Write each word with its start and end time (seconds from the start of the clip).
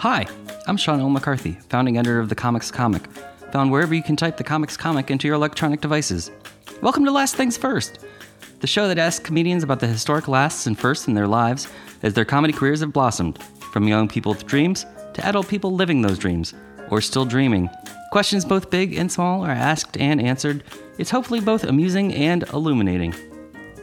Hi, 0.00 0.26
I'm 0.66 0.78
Sean 0.78 0.98
L. 0.98 1.10
McCarthy, 1.10 1.58
founding 1.68 1.98
editor 1.98 2.20
of 2.20 2.30
The 2.30 2.34
Comics 2.34 2.70
Comic, 2.70 3.06
found 3.52 3.70
wherever 3.70 3.92
you 3.92 4.02
can 4.02 4.16
type 4.16 4.38
The 4.38 4.42
Comics 4.42 4.74
Comic 4.74 5.10
into 5.10 5.26
your 5.26 5.34
electronic 5.34 5.82
devices. 5.82 6.30
Welcome 6.80 7.04
to 7.04 7.10
Last 7.10 7.36
Things 7.36 7.58
First, 7.58 7.98
the 8.60 8.66
show 8.66 8.88
that 8.88 8.96
asks 8.96 9.22
comedians 9.22 9.62
about 9.62 9.78
the 9.78 9.86
historic 9.86 10.26
lasts 10.26 10.66
and 10.66 10.78
firsts 10.78 11.06
in 11.06 11.12
their 11.12 11.26
lives 11.26 11.68
as 12.02 12.14
their 12.14 12.24
comedy 12.24 12.54
careers 12.54 12.80
have 12.80 12.94
blossomed, 12.94 13.42
from 13.72 13.86
young 13.86 14.08
people 14.08 14.32
with 14.32 14.46
dreams 14.46 14.86
to 15.12 15.26
adult 15.26 15.48
people 15.48 15.74
living 15.74 16.00
those 16.00 16.18
dreams, 16.18 16.54
or 16.88 17.02
still 17.02 17.26
dreaming. 17.26 17.68
Questions 18.10 18.46
both 18.46 18.70
big 18.70 18.94
and 18.94 19.12
small 19.12 19.44
are 19.44 19.50
asked 19.50 19.98
and 19.98 20.18
answered. 20.18 20.64
It's 20.96 21.10
hopefully 21.10 21.40
both 21.40 21.64
amusing 21.64 22.14
and 22.14 22.44
illuminating. 22.54 23.14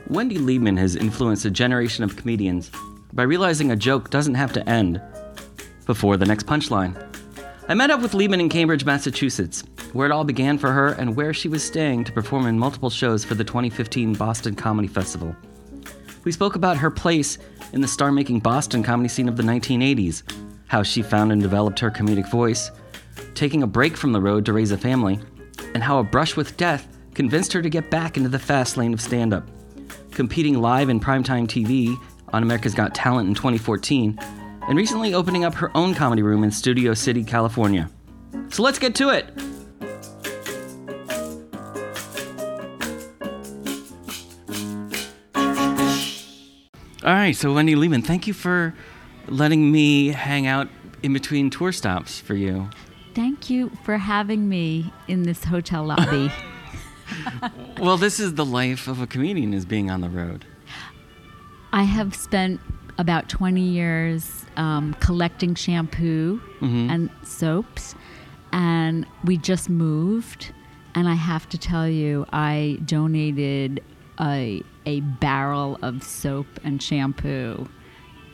Wendy 0.07 0.39
Liebman 0.39 0.79
has 0.79 0.95
influenced 0.95 1.45
a 1.45 1.51
generation 1.51 2.03
of 2.03 2.15
comedians 2.15 2.71
by 3.13 3.21
realizing 3.21 3.69
a 3.69 3.75
joke 3.75 4.09
doesn't 4.09 4.33
have 4.33 4.53
to 4.53 4.67
end 4.67 4.99
before 5.87 6.17
the 6.17 6.25
next 6.25 6.45
punchline. 6.45 6.95
I 7.69 7.73
met 7.73 7.89
up 7.89 8.01
with 8.01 8.13
Liebman 8.13 8.39
in 8.39 8.49
Cambridge, 8.49 8.85
Massachusetts, 8.85 9.63
where 9.93 10.05
it 10.05 10.11
all 10.11 10.23
began 10.23 10.57
for 10.57 10.71
her 10.71 10.89
and 10.89 11.15
where 11.15 11.33
she 11.33 11.49
was 11.49 11.63
staying 11.63 12.03
to 12.03 12.11
perform 12.11 12.45
in 12.45 12.59
multiple 12.59 12.89
shows 12.89 13.25
for 13.25 13.35
the 13.35 13.43
2015 13.43 14.13
Boston 14.13 14.55
Comedy 14.55 14.87
Festival. 14.87 15.35
We 16.23 16.31
spoke 16.31 16.55
about 16.55 16.77
her 16.77 16.91
place 16.91 17.37
in 17.73 17.81
the 17.81 17.87
star 17.87 18.11
making 18.11 18.39
Boston 18.39 18.83
comedy 18.83 19.09
scene 19.09 19.27
of 19.27 19.37
the 19.37 19.43
1980s, 19.43 20.23
how 20.67 20.83
she 20.83 21.01
found 21.01 21.31
and 21.31 21.41
developed 21.41 21.79
her 21.79 21.91
comedic 21.91 22.29
voice, 22.29 22.71
taking 23.33 23.63
a 23.63 23.67
break 23.67 23.97
from 23.97 24.11
the 24.11 24.21
road 24.21 24.45
to 24.45 24.53
raise 24.53 24.71
a 24.71 24.77
family, 24.77 25.19
and 25.73 25.83
how 25.83 25.99
a 25.99 26.03
brush 26.03 26.35
with 26.35 26.57
death 26.57 26.87
convinced 27.13 27.51
her 27.53 27.61
to 27.61 27.69
get 27.69 27.89
back 27.89 28.15
into 28.15 28.29
the 28.29 28.39
fast 28.39 28.77
lane 28.77 28.93
of 28.93 29.01
stand 29.01 29.33
up. 29.33 29.47
Competing 30.11 30.61
live 30.61 30.89
in 30.89 30.99
primetime 30.99 31.47
TV 31.47 31.97
on 32.33 32.43
America's 32.43 32.73
Got 32.73 32.93
Talent 32.93 33.27
in 33.27 33.35
2014, 33.35 34.17
and 34.67 34.77
recently 34.77 35.13
opening 35.13 35.43
up 35.43 35.55
her 35.55 35.75
own 35.75 35.93
comedy 35.93 36.21
room 36.21 36.43
in 36.43 36.51
Studio 36.51 36.93
City, 36.93 37.23
California. 37.23 37.89
So 38.49 38.63
let's 38.63 38.79
get 38.79 38.95
to 38.95 39.09
it! 39.09 39.31
All 47.03 47.13
right, 47.13 47.35
so 47.35 47.53
Wendy 47.53 47.75
Liebman, 47.75 48.05
thank 48.05 48.27
you 48.27 48.33
for 48.33 48.73
letting 49.27 49.71
me 49.71 50.09
hang 50.09 50.45
out 50.45 50.67
in 51.03 51.13
between 51.13 51.49
tour 51.49 51.71
stops 51.71 52.19
for 52.19 52.35
you. 52.35 52.69
Thank 53.13 53.49
you 53.49 53.71
for 53.83 53.97
having 53.97 54.49
me 54.49 54.91
in 55.07 55.23
this 55.23 55.43
hotel 55.43 55.85
lobby. 55.85 56.31
Well, 57.79 57.97
this 57.97 58.19
is 58.19 58.33
the 58.33 58.45
life 58.45 58.87
of 58.87 59.01
a 59.01 59.07
comedian 59.07 59.53
is 59.53 59.65
being 59.65 59.91
on 59.91 60.01
the 60.01 60.09
road. 60.09 60.45
I 61.71 61.83
have 61.83 62.15
spent 62.15 62.59
about 62.97 63.29
20 63.29 63.61
years 63.61 64.45
um, 64.57 64.93
collecting 64.99 65.53
shampoo 65.55 66.41
and 66.89 67.09
soaps, 67.23 67.95
and 68.51 69.05
we 69.23 69.37
just 69.37 69.69
moved. 69.69 70.51
And 70.95 71.07
I 71.07 71.13
have 71.13 71.47
to 71.49 71.57
tell 71.59 71.87
you, 71.87 72.25
I 72.33 72.79
donated 72.85 73.83
a, 74.19 74.63
a 74.85 75.01
barrel 75.01 75.77
of 75.83 76.01
soap 76.03 76.47
and 76.63 76.81
shampoo 76.81 77.67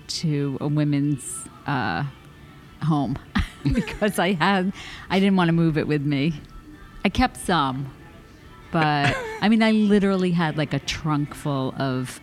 to 0.07 0.57
a 0.61 0.67
women's 0.67 1.45
uh, 1.67 2.03
home 2.83 3.17
because 3.73 4.19
I 4.19 4.33
had 4.33 4.71
I 5.09 5.19
didn't 5.19 5.35
want 5.35 5.49
to 5.49 5.53
move 5.53 5.77
it 5.77 5.87
with 5.87 6.03
me. 6.03 6.33
I 7.03 7.09
kept 7.09 7.37
some, 7.37 7.91
but 8.71 9.13
I 9.41 9.49
mean, 9.49 9.61
I 9.61 9.71
literally 9.71 10.31
had 10.31 10.57
like 10.57 10.73
a 10.73 10.79
trunk 10.79 11.33
full 11.33 11.73
of 11.77 12.21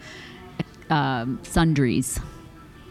um, 0.91 1.39
sundries. 1.43 2.21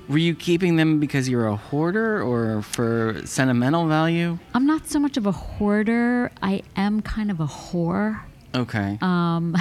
Were 0.07 0.17
you 0.17 0.33
keeping 0.33 0.75
them 0.75 0.99
because 0.99 1.29
you're 1.29 1.47
a 1.47 1.55
hoarder 1.55 2.23
or 2.23 2.63
for 2.63 3.21
sentimental 3.25 3.87
value? 3.87 4.39
I'm 4.55 4.65
not 4.65 4.87
so 4.87 4.99
much 4.99 5.17
of 5.17 5.27
a 5.27 5.31
hoarder. 5.31 6.31
I 6.41 6.63
am 6.75 7.01
kind 7.01 7.29
of 7.29 7.39
a 7.39 7.45
whore. 7.45 8.19
Okay. 8.55 8.97
Um, 9.01 9.55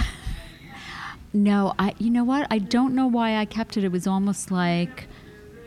no, 1.35 1.75
I. 1.79 1.95
You 1.99 2.09
know 2.11 2.25
what? 2.25 2.47
I 2.51 2.59
don't 2.61 2.95
know 2.95 3.07
why 3.07 3.37
I 3.37 3.45
kept 3.45 3.77
it. 3.77 3.85
It 3.85 3.93
was 3.93 4.07
almost 4.07 4.51
like 4.51 5.07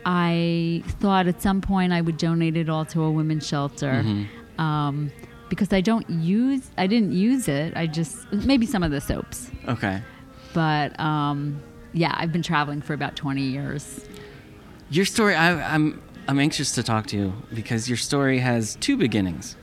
I 0.04 0.82
thought 0.98 1.28
at 1.28 1.40
some 1.40 1.60
point 1.60 1.92
I 1.92 2.00
would 2.00 2.16
donate 2.16 2.56
it 2.56 2.68
all 2.68 2.84
to 2.86 3.02
a 3.02 3.10
women's 3.10 3.46
shelter. 3.46 4.04
Um, 4.58 5.12
because 5.48 5.72
I 5.72 5.80
don't 5.82 6.08
use, 6.08 6.70
I 6.78 6.86
didn't 6.86 7.12
use 7.12 7.46
it. 7.46 7.76
I 7.76 7.86
just 7.86 8.32
maybe 8.32 8.64
some 8.64 8.82
of 8.82 8.90
the 8.90 9.02
soaps, 9.02 9.50
okay. 9.68 10.00
but 10.54 10.98
um, 10.98 11.60
yeah, 11.92 12.14
I've 12.16 12.32
been 12.32 12.42
traveling 12.42 12.82
for 12.82 12.94
about 12.94 13.16
20 13.16 13.42
years. 13.42 14.04
Your 14.90 15.04
story, 15.04 15.34
I, 15.34 15.74
I'm 15.74 16.02
I'm 16.28 16.38
anxious 16.38 16.72
to 16.72 16.82
talk 16.82 17.06
to 17.08 17.16
you 17.16 17.32
because 17.52 17.88
your 17.88 17.96
story 17.96 18.38
has 18.38 18.76
two 18.76 18.96
beginnings. 18.96 19.56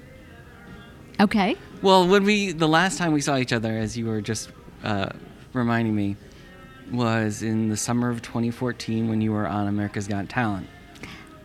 Okay. 1.20 1.56
Well, 1.82 2.08
when 2.08 2.24
we 2.24 2.52
the 2.52 2.68
last 2.68 2.98
time 2.98 3.14
we 3.14 3.22
saw 3.22 3.38
each 3.38 3.54
other, 3.54 3.78
as 3.78 3.98
you 3.98 4.06
were 4.06 4.22
just 4.22 4.52
uh, 4.84 5.10
reminding 5.54 5.96
me, 5.96 6.18
was 6.92 7.44
in 7.44 7.70
the 7.70 7.78
summer 7.78 8.10
of 8.10 8.22
2014 8.22 9.08
when 9.10 9.22
you 9.22 9.32
were 9.32 9.48
on 9.48 9.68
America's 9.68 10.08
Got 10.08 10.30
Talent. 10.30 10.68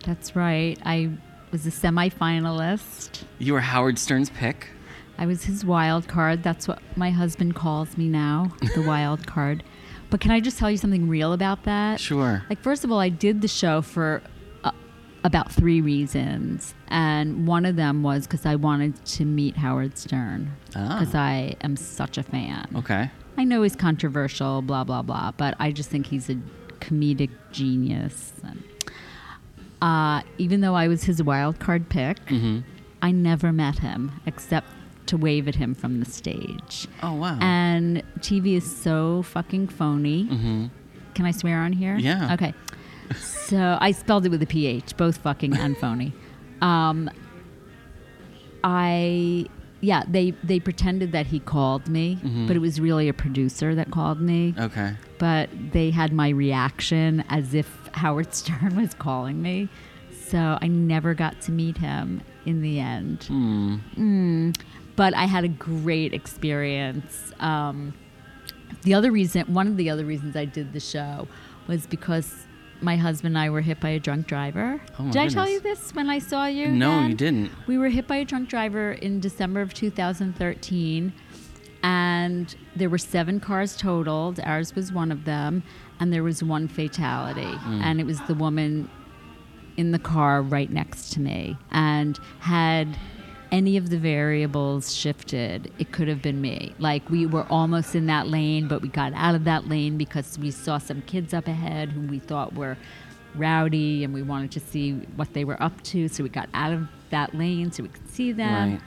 That's 0.05 0.35
right. 0.35 0.77
I 0.85 1.11
was 1.51 1.65
a 1.65 1.71
semifinalist. 1.71 3.23
You 3.39 3.53
were 3.53 3.61
Howard 3.61 3.97
Stern's 3.97 4.29
pick. 4.29 4.69
I 5.17 5.25
was 5.25 5.45
his 5.45 5.63
wild 5.63 6.07
card. 6.07 6.43
That's 6.43 6.67
what 6.67 6.81
my 6.95 7.11
husband 7.11 7.55
calls 7.55 7.97
me 7.97 8.09
now, 8.09 8.51
the 8.75 8.81
wild 8.87 9.25
card. 9.25 9.63
But 10.15 10.21
can 10.21 10.31
I 10.31 10.39
just 10.39 10.57
tell 10.57 10.71
you 10.71 10.77
something 10.77 11.09
real 11.09 11.33
about 11.33 11.65
that? 11.65 11.99
Sure. 11.99 12.41
Like, 12.49 12.61
first 12.61 12.85
of 12.85 12.91
all, 12.93 13.01
I 13.01 13.09
did 13.09 13.41
the 13.41 13.49
show 13.49 13.81
for 13.81 14.21
uh, 14.63 14.71
about 15.25 15.51
three 15.51 15.81
reasons. 15.81 16.73
And 16.87 17.45
one 17.45 17.65
of 17.65 17.75
them 17.75 18.01
was 18.01 18.25
because 18.25 18.45
I 18.45 18.55
wanted 18.55 19.03
to 19.03 19.25
meet 19.25 19.57
Howard 19.57 19.97
Stern. 19.97 20.53
Ah. 20.73 20.97
Because 20.97 21.15
I 21.15 21.57
am 21.59 21.75
such 21.75 22.17
a 22.17 22.23
fan. 22.23 22.65
Okay. 22.77 23.11
I 23.35 23.43
know 23.43 23.61
he's 23.63 23.75
controversial, 23.75 24.61
blah, 24.61 24.85
blah, 24.85 25.01
blah, 25.01 25.31
but 25.35 25.53
I 25.59 25.73
just 25.73 25.89
think 25.89 26.05
he's 26.05 26.29
a 26.29 26.35
comedic 26.79 27.31
genius. 27.51 28.31
And, 28.41 28.63
uh, 29.81 30.21
even 30.37 30.61
though 30.61 30.75
I 30.75 30.87
was 30.87 31.03
his 31.03 31.21
wild 31.21 31.59
card 31.59 31.89
pick, 31.89 32.25
Mm-hmm. 32.27 32.59
I 33.01 33.11
never 33.11 33.51
met 33.51 33.79
him 33.79 34.13
except 34.25 34.67
to 35.07 35.17
wave 35.17 35.47
at 35.47 35.55
him 35.55 35.73
from 35.75 35.99
the 35.99 36.05
stage. 36.05 36.87
Oh 37.03 37.13
wow. 37.13 37.37
And 37.41 38.03
TV 38.19 38.55
is 38.57 38.65
so 38.75 39.21
fucking 39.23 39.67
phony. 39.69 40.25
mm-hmm. 40.25 40.65
Can 41.13 41.25
I 41.25 41.31
swear 41.31 41.59
on 41.61 41.71
here? 41.73 41.95
Yeah. 41.97 42.33
Okay. 42.33 42.53
So 43.15 43.77
I 43.79 43.91
spelled 43.91 44.25
it 44.25 44.29
with 44.29 44.41
a 44.41 44.47
PH, 44.47 44.97
both 44.97 45.17
fucking 45.17 45.55
and 45.55 45.77
phony. 45.77 46.11
Um, 46.61 47.07
I, 48.63 49.45
yeah, 49.81 50.03
they, 50.07 50.31
they 50.43 50.59
pretended 50.59 51.11
that 51.11 51.27
he 51.27 51.39
called 51.39 51.87
me, 51.87 52.17
Mhm. 52.23 52.47
but 52.47 52.55
it 52.55 52.59
was 52.59 52.81
really 52.81 53.07
a 53.07 53.13
producer 53.13 53.75
that 53.75 53.91
called 53.91 54.19
me. 54.19 54.55
Okay. 54.57 54.93
But 55.19 55.49
they 55.71 55.91
had 55.91 56.11
my 56.13 56.29
reaction 56.29 57.23
as 57.29 57.53
if 57.53 57.69
Howard 57.93 58.33
Stern 58.39 58.75
was 58.75 58.93
calling 58.95 59.41
me. 59.41 59.69
So 60.27 60.57
I 60.59 60.67
never 60.67 61.13
got 61.13 61.39
to 61.41 61.51
meet 61.51 61.77
him 61.77 62.21
in 62.47 62.61
the 62.63 62.79
end. 62.79 63.23
Hmm. 63.25 63.75
Mm, 63.95 64.57
but 64.95 65.13
I 65.13 65.25
had 65.25 65.43
a 65.43 65.49
great 65.49 66.13
experience. 66.13 67.31
Um, 67.39 67.93
the 68.83 68.93
other 68.93 69.11
reason, 69.11 69.53
one 69.53 69.67
of 69.67 69.77
the 69.77 69.89
other 69.89 70.05
reasons 70.05 70.35
I 70.35 70.45
did 70.45 70.73
the 70.73 70.79
show 70.79 71.27
was 71.67 71.87
because 71.87 72.45
my 72.81 72.97
husband 72.97 73.35
and 73.35 73.43
I 73.43 73.49
were 73.49 73.61
hit 73.61 73.79
by 73.79 73.89
a 73.89 73.99
drunk 73.99 74.27
driver. 74.27 74.81
Oh, 74.99 75.03
my 75.03 75.11
did 75.11 75.21
I 75.21 75.27
tell 75.29 75.49
you 75.49 75.59
this 75.59 75.93
when 75.93 76.09
I 76.09 76.19
saw 76.19 76.45
you? 76.45 76.67
No, 76.67 76.91
then? 76.91 77.09
you 77.09 77.15
didn't. 77.15 77.51
We 77.67 77.77
were 77.77 77.89
hit 77.89 78.07
by 78.07 78.17
a 78.17 78.25
drunk 78.25 78.49
driver 78.49 78.93
in 78.93 79.19
December 79.19 79.61
of 79.61 79.73
2013, 79.73 81.13
and 81.83 82.55
there 82.75 82.89
were 82.89 82.97
seven 82.97 83.39
cars 83.39 83.75
totaled. 83.77 84.39
Ours 84.41 84.75
was 84.75 84.91
one 84.91 85.11
of 85.11 85.25
them, 85.25 85.63
and 85.99 86.11
there 86.11 86.23
was 86.23 86.43
one 86.43 86.67
fatality, 86.67 87.57
and 87.65 87.99
it 87.99 88.05
was 88.05 88.19
the 88.21 88.35
woman 88.35 88.89
in 89.77 89.91
the 89.91 89.99
car 89.99 90.41
right 90.41 90.69
next 90.69 91.11
to 91.13 91.19
me. 91.19 91.57
And 91.71 92.19
had 92.39 92.97
any 93.51 93.77
of 93.77 93.89
the 93.89 93.97
variables 93.97 94.93
shifted, 94.93 95.71
it 95.79 95.91
could 95.91 96.07
have 96.07 96.21
been 96.21 96.41
me. 96.41 96.73
Like 96.79 97.09
we 97.09 97.25
were 97.25 97.45
almost 97.49 97.95
in 97.95 98.05
that 98.07 98.27
lane, 98.27 98.67
but 98.67 98.81
we 98.81 98.89
got 98.89 99.13
out 99.15 99.35
of 99.35 99.43
that 99.45 99.67
lane 99.67 99.97
because 99.97 100.37
we 100.37 100.51
saw 100.51 100.77
some 100.77 101.01
kids 101.03 101.33
up 101.33 101.47
ahead 101.47 101.89
who 101.89 102.01
we 102.01 102.19
thought 102.19 102.53
were 102.53 102.77
rowdy 103.35 104.03
and 104.03 104.13
we 104.13 104.21
wanted 104.21 104.51
to 104.51 104.59
see 104.59 104.93
what 105.15 105.33
they 105.33 105.43
were 105.43 105.61
up 105.61 105.81
to. 105.83 106.07
So 106.07 106.23
we 106.23 106.29
got 106.29 106.49
out 106.53 106.73
of 106.73 106.87
that 107.09 107.35
lane 107.35 107.71
so 107.71 107.83
we 107.83 107.89
could 107.89 108.09
see 108.09 108.31
them. 108.31 108.73
Right. 108.73 108.81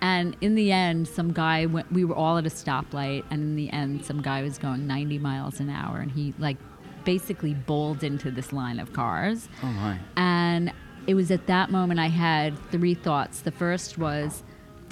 And 0.00 0.36
in 0.40 0.56
the 0.56 0.72
end, 0.72 1.06
some 1.06 1.32
guy 1.32 1.66
went, 1.66 1.90
we 1.92 2.04
were 2.04 2.16
all 2.16 2.36
at 2.36 2.44
a 2.44 2.50
stoplight, 2.50 3.24
and 3.30 3.40
in 3.40 3.54
the 3.54 3.70
end, 3.70 4.04
some 4.04 4.20
guy 4.20 4.42
was 4.42 4.58
going 4.58 4.84
90 4.88 5.18
miles 5.20 5.60
an 5.60 5.70
hour, 5.70 5.98
and 5.98 6.10
he 6.10 6.34
like 6.40 6.56
basically 7.04 7.54
bowled 7.54 8.02
into 8.02 8.32
this 8.32 8.52
line 8.52 8.80
of 8.80 8.92
cars. 8.92 9.48
Oh 9.62 9.66
my. 9.66 9.98
And 10.16 10.72
it 11.06 11.14
was 11.14 11.30
at 11.30 11.46
that 11.46 11.70
moment 11.70 12.00
I 12.00 12.08
had 12.08 12.58
three 12.70 12.94
thoughts. 12.94 13.40
The 13.40 13.50
first 13.50 13.98
was 13.98 14.42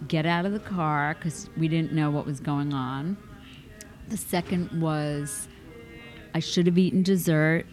get 0.09 0.27
out 0.27 0.47
of 0.47 0.53
the 0.53 0.61
car 0.61 1.15
because 1.15 1.49
we 1.57 1.69
didn't 1.69 1.93
know 1.93 2.11
what 2.11 2.27
was 2.27 2.41
going 2.41 2.73
on. 2.73 3.17
The 4.09 4.17
second 4.17 4.81
was 4.81 5.49
I 6.35 6.41
should 6.41 6.67
have 6.67 6.79
eaten 6.79 7.03
dessert 7.03 7.67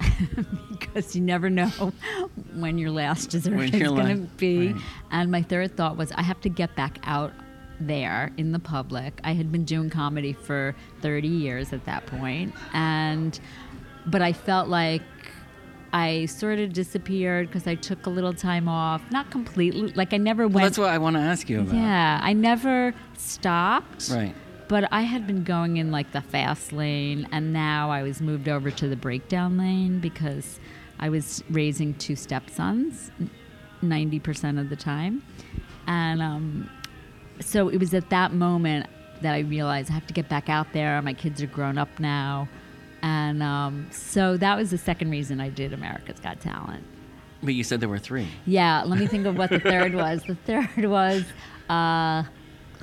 because 0.70 1.16
you 1.16 1.22
never 1.22 1.50
know 1.50 1.92
when 2.54 2.78
your 2.78 2.90
last 2.90 3.30
dessert 3.30 3.56
When 3.56 3.74
is 3.74 3.88
going 3.88 4.26
to 4.26 4.34
be. 4.36 4.72
right. 4.72 4.82
And 5.10 5.30
my 5.30 5.42
third 5.42 5.76
thought 5.76 5.96
was 5.96 6.12
I 6.12 6.22
have 6.22 6.40
to 6.42 6.48
get 6.48 6.74
back 6.76 6.98
out 7.04 7.32
there 7.80 8.30
in 8.36 8.52
the 8.52 8.58
public. 8.58 9.20
I 9.24 9.32
had 9.32 9.50
been 9.50 9.64
doing 9.64 9.90
comedy 9.90 10.32
for 10.32 10.74
30 11.02 11.26
years 11.28 11.72
at 11.72 11.84
that 11.86 12.06
point, 12.06 12.54
and 12.72 13.38
but 14.06 14.22
I 14.22 14.32
felt 14.32 14.68
like 14.68 15.02
I 15.94 16.26
sort 16.26 16.58
of 16.58 16.72
disappeared 16.72 17.46
because 17.48 17.66
I 17.68 17.76
took 17.76 18.06
a 18.06 18.10
little 18.10 18.32
time 18.34 18.68
off, 18.68 19.00
not 19.12 19.30
completely. 19.30 19.92
Like 19.92 20.12
I 20.12 20.16
never 20.16 20.46
Well, 20.48 20.54
went. 20.56 20.64
that's 20.64 20.78
what 20.78 20.90
I 20.90 20.98
want 20.98 21.14
to 21.16 21.20
ask 21.22 21.48
you 21.48 21.60
about. 21.60 21.74
yeah, 21.76 22.18
I 22.22 22.32
never 22.32 22.92
stopped. 23.16 24.10
Right. 24.10 24.34
But 24.66 24.88
I 24.92 25.02
had 25.02 25.26
been 25.26 25.44
going 25.44 25.76
in 25.76 25.90
like 25.92 26.10
the 26.12 26.20
fast 26.22 26.72
lane, 26.72 27.28
and 27.30 27.52
now 27.52 27.90
I 27.90 28.02
was 28.02 28.20
moved 28.20 28.48
over 28.48 28.70
to 28.72 28.88
the 28.88 28.96
breakdown 28.96 29.56
lane 29.56 30.00
because 30.00 30.58
I 30.98 31.10
was 31.10 31.44
raising 31.50 31.94
two 31.94 32.16
stepsons 32.16 33.10
90% 33.82 34.58
of 34.60 34.70
the 34.70 34.76
time. 34.76 35.22
And 35.86 36.22
um, 36.22 36.70
so 37.40 37.68
it 37.68 37.78
was 37.78 37.92
at 37.94 38.10
that 38.10 38.32
moment 38.32 38.86
that 39.22 39.34
I 39.34 39.40
realized 39.40 39.90
I 39.90 39.94
have 39.94 40.06
to 40.08 40.14
get 40.14 40.28
back 40.28 40.48
out 40.48 40.72
there. 40.72 41.00
My 41.02 41.12
kids 41.12 41.42
are 41.42 41.46
grown 41.46 41.78
up 41.78 42.00
now. 42.00 42.48
And 43.04 43.42
um, 43.42 43.86
so 43.90 44.38
that 44.38 44.56
was 44.56 44.70
the 44.70 44.78
second 44.78 45.10
reason 45.10 45.38
I 45.38 45.50
did 45.50 45.74
America's 45.74 46.18
Got 46.20 46.40
Talent. 46.40 46.82
But 47.42 47.52
you 47.52 47.62
said 47.62 47.80
there 47.80 47.88
were 47.90 47.98
three. 47.98 48.28
Yeah, 48.46 48.82
let 48.84 48.98
me 48.98 49.06
think 49.06 49.26
of 49.26 49.36
what 49.36 49.50
the 49.50 49.60
third 49.60 49.94
was. 50.04 50.22
The 50.22 50.36
third 50.36 50.86
was. 50.86 51.22
Uh, 51.68 52.22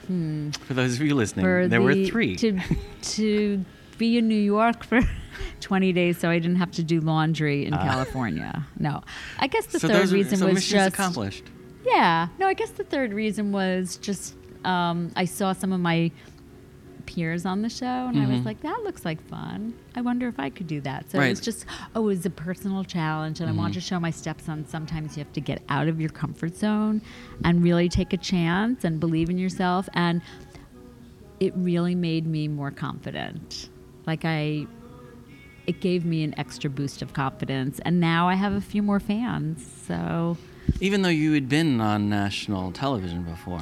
For 0.05 0.75
those 0.75 0.99
of 0.99 1.01
you 1.01 1.15
listening, 1.15 1.69
there 1.69 1.81
were 1.81 1.95
three. 2.05 2.35
to 2.35 2.59
to 3.01 3.65
be 3.97 4.19
in 4.19 4.27
New 4.27 4.35
York 4.39 4.83
for 4.83 5.01
20 5.61 5.91
days 5.93 6.19
so 6.19 6.29
I 6.29 6.37
didn't 6.37 6.57
have 6.57 6.71
to 6.73 6.83
do 6.83 7.01
laundry 7.01 7.65
in 7.65 7.73
California. 7.73 8.63
No. 8.77 9.01
I 9.39 9.47
guess 9.47 9.65
the 9.67 9.79
so 9.79 9.87
third 9.87 10.03
those 10.03 10.13
reason 10.13 10.37
so 10.37 10.47
was 10.47 10.67
just 10.67 10.93
accomplished. 10.93 11.45
Yeah. 11.83 12.27
No, 12.37 12.45
I 12.45 12.53
guess 12.53 12.69
the 12.69 12.83
third 12.83 13.11
reason 13.11 13.51
was 13.51 13.97
just 13.97 14.35
um, 14.65 15.11
I 15.15 15.25
saw 15.25 15.53
some 15.53 15.73
of 15.73 15.79
my 15.79 16.11
peers 17.13 17.45
on 17.45 17.61
the 17.61 17.69
show 17.69 17.85
and 17.85 18.17
I 18.17 18.25
was 18.25 18.37
mm-hmm. 18.37 18.45
like 18.45 18.61
that 18.61 18.81
looks 18.83 19.03
like 19.03 19.21
fun. 19.27 19.73
I 19.95 20.01
wonder 20.01 20.27
if 20.27 20.39
I 20.39 20.49
could 20.49 20.67
do 20.67 20.79
that. 20.81 21.11
So 21.11 21.19
it 21.19 21.29
was 21.29 21.41
just 21.41 21.65
oh, 21.95 22.01
it 22.01 22.05
was 22.05 22.25
a 22.25 22.29
personal 22.29 22.83
challenge 22.83 23.39
and 23.41 23.49
I 23.49 23.53
wanted 23.53 23.71
mm-hmm. 23.71 23.79
to 23.79 23.85
show 23.85 23.99
my 23.99 24.11
stepson 24.11 24.65
sometimes 24.67 25.17
you 25.17 25.23
have 25.23 25.33
to 25.33 25.41
get 25.41 25.61
out 25.69 25.87
of 25.87 25.99
your 25.99 26.09
comfort 26.09 26.55
zone 26.55 27.01
and 27.43 27.63
really 27.63 27.89
take 27.89 28.13
a 28.13 28.17
chance 28.17 28.83
and 28.83 28.99
believe 28.99 29.29
in 29.29 29.37
yourself 29.37 29.89
and 29.93 30.21
it 31.39 31.53
really 31.55 31.95
made 31.95 32.25
me 32.25 32.47
more 32.47 32.71
confident. 32.71 33.69
Like 34.05 34.23
I 34.23 34.67
it 35.67 35.79
gave 35.81 36.05
me 36.05 36.23
an 36.23 36.33
extra 36.39 36.69
boost 36.69 37.01
of 37.01 37.13
confidence 37.13 37.79
and 37.79 37.99
now 37.99 38.29
I 38.29 38.35
have 38.35 38.53
a 38.53 38.61
few 38.61 38.81
more 38.81 38.99
fans. 38.99 39.67
So 39.85 40.37
Even 40.79 41.01
though 41.01 41.09
you 41.09 41.33
had 41.33 41.49
been 41.49 41.81
on 41.81 42.09
national 42.09 42.71
television 42.71 43.23
before. 43.23 43.61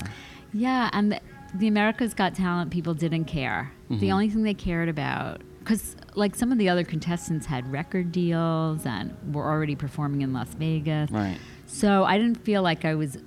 yeah, 0.54 0.90
and 0.94 1.14
the, 1.14 1.20
the 1.56 1.68
America's 1.68 2.14
Got 2.14 2.36
Talent 2.36 2.72
people 2.72 2.94
didn't 2.94 3.26
care. 3.26 3.72
Mm-hmm. 3.90 4.00
The 4.00 4.12
only 4.12 4.30
thing 4.30 4.44
they 4.44 4.54
cared 4.54 4.90
about 4.90 5.42
cuz 5.66 5.96
like 6.16 6.36
some 6.36 6.52
of 6.52 6.58
the 6.58 6.70
other 6.70 6.84
contestants 6.84 7.46
had 7.46 7.70
record 7.72 8.12
deals 8.12 8.86
and 8.86 9.14
were 9.34 9.46
already 9.46 9.76
performing 9.76 10.22
in 10.22 10.34
Las 10.34 10.54
Vegas. 10.56 11.12
Right. 11.12 11.38
So 11.66 12.04
I 12.04 12.18
didn't 12.18 12.44
feel 12.44 12.62
like 12.62 12.86
I 12.86 12.96
was 12.96 13.18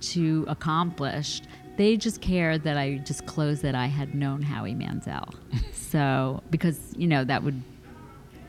too 0.00 0.44
accomplished. 0.48 1.46
They 1.76 1.96
just 1.96 2.20
cared 2.20 2.62
that 2.64 2.76
I 2.76 2.98
disclosed 3.04 3.62
that 3.62 3.74
I 3.74 3.86
had 3.86 4.14
known 4.14 4.42
Howie 4.42 4.74
Mandel. 4.74 5.28
so 5.72 6.42
because 6.50 6.78
you 6.96 7.06
know 7.06 7.24
that 7.24 7.42
would 7.42 7.62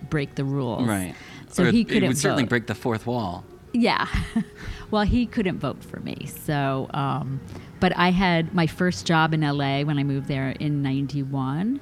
break 0.10 0.36
the 0.36 0.44
rules. 0.44 0.88
Right. 0.88 1.14
So 1.50 1.66
Or 1.66 1.72
he 1.72 1.84
couldn't 1.84 2.10
would 2.10 2.18
certainly 2.18 2.44
vote. 2.44 2.50
break 2.50 2.68
the 2.68 2.76
fourth 2.76 3.06
wall. 3.06 3.44
Yeah. 3.74 4.08
well, 4.92 5.04
he 5.04 5.26
couldn't 5.26 5.60
vote 5.60 5.84
for 5.84 6.00
me. 6.00 6.26
So, 6.26 6.90
um, 6.94 7.40
but 7.80 7.96
I 7.98 8.12
had 8.12 8.54
my 8.54 8.68
first 8.68 9.06
job 9.06 9.34
in 9.34 9.42
LA 9.42 9.82
when 9.84 9.98
I 9.98 10.04
moved 10.04 10.28
there 10.28 10.50
in 10.50 10.82
91 10.82 11.80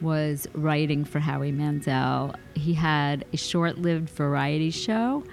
was 0.00 0.46
writing 0.52 1.04
for 1.04 1.20
Howie 1.20 1.52
Mandel. 1.52 2.34
He 2.54 2.74
had 2.74 3.24
a 3.32 3.36
short 3.36 3.78
lived 3.78 4.10
variety 4.10 4.70
show. 4.70 5.24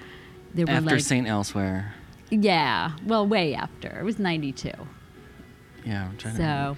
There 0.54 0.66
were 0.66 0.72
After 0.72 0.92
like, 0.92 1.00
St. 1.02 1.28
Elsewhere. 1.28 1.94
yeah, 2.30 2.92
well, 3.06 3.28
way 3.28 3.54
after. 3.56 4.00
It 4.00 4.04
was 4.04 4.20
92. 4.20 4.72
Yeah, 5.86 6.06
I'm 6.06 6.18
trying 6.18 6.36
to. 6.36 6.40
So, 6.40 6.78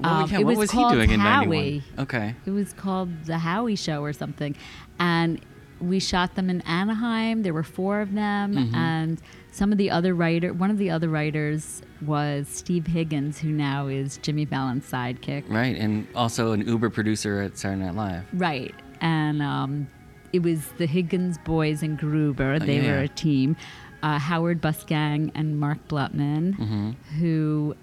Well, 0.00 0.12
um, 0.12 0.30
yeah, 0.30 0.40
it 0.40 0.44
what 0.44 0.50
was, 0.50 0.58
was 0.58 0.70
he 0.72 0.76
called 0.78 0.92
doing 0.94 1.10
in 1.10 1.20
Howie. 1.20 1.84
91? 1.96 2.00
Okay. 2.00 2.34
It 2.46 2.50
was 2.50 2.72
called 2.72 3.24
the 3.26 3.38
Howie 3.38 3.76
Show 3.76 4.02
or 4.02 4.12
something, 4.12 4.56
and 4.98 5.40
we 5.80 6.00
shot 6.00 6.34
them 6.34 6.50
in 6.50 6.60
Anaheim. 6.62 7.42
There 7.42 7.54
were 7.54 7.62
four 7.62 8.00
of 8.00 8.12
them, 8.14 8.54
Mm-hmm. 8.54 8.74
and 8.74 9.20
some 9.52 9.72
of 9.72 9.78
the 9.78 9.90
other 9.90 10.14
writer, 10.14 10.52
one 10.52 10.70
of 10.70 10.78
the 10.78 10.90
other 10.90 11.08
writers 11.08 11.82
was 12.02 12.48
Steve 12.48 12.86
Higgins, 12.86 13.38
who 13.38 13.48
now 13.50 13.86
is 13.88 14.16
Jimmy 14.18 14.44
Fallon's 14.46 14.90
sidekick. 14.90 15.44
Right. 15.48 15.76
And 15.76 16.06
also 16.14 16.52
an 16.52 16.66
Uber 16.66 16.90
producer 16.90 17.40
at 17.40 17.58
Saturday 17.58 17.82
Night 17.84 17.94
Live. 17.94 18.24
Right, 18.32 18.74
and 19.00 19.42
um, 19.42 19.88
it 20.32 20.42
was 20.42 20.66
the 20.78 20.86
Higgins 20.86 21.36
boys 21.38 21.82
and 21.82 21.98
Gruber. 21.98 22.58
They 22.58 22.78
Oh, 22.78 22.82
yeah, 22.82 22.90
were 22.92 22.98
a 23.02 23.08
team. 23.08 23.56
Uh, 24.02 24.18
Howard 24.18 24.62
Busgang 24.62 25.30
and 25.34 25.60
Mark 25.60 25.86
Blutman, 25.88 26.56
Mm-hmm. 26.58 26.90
who 27.18 27.76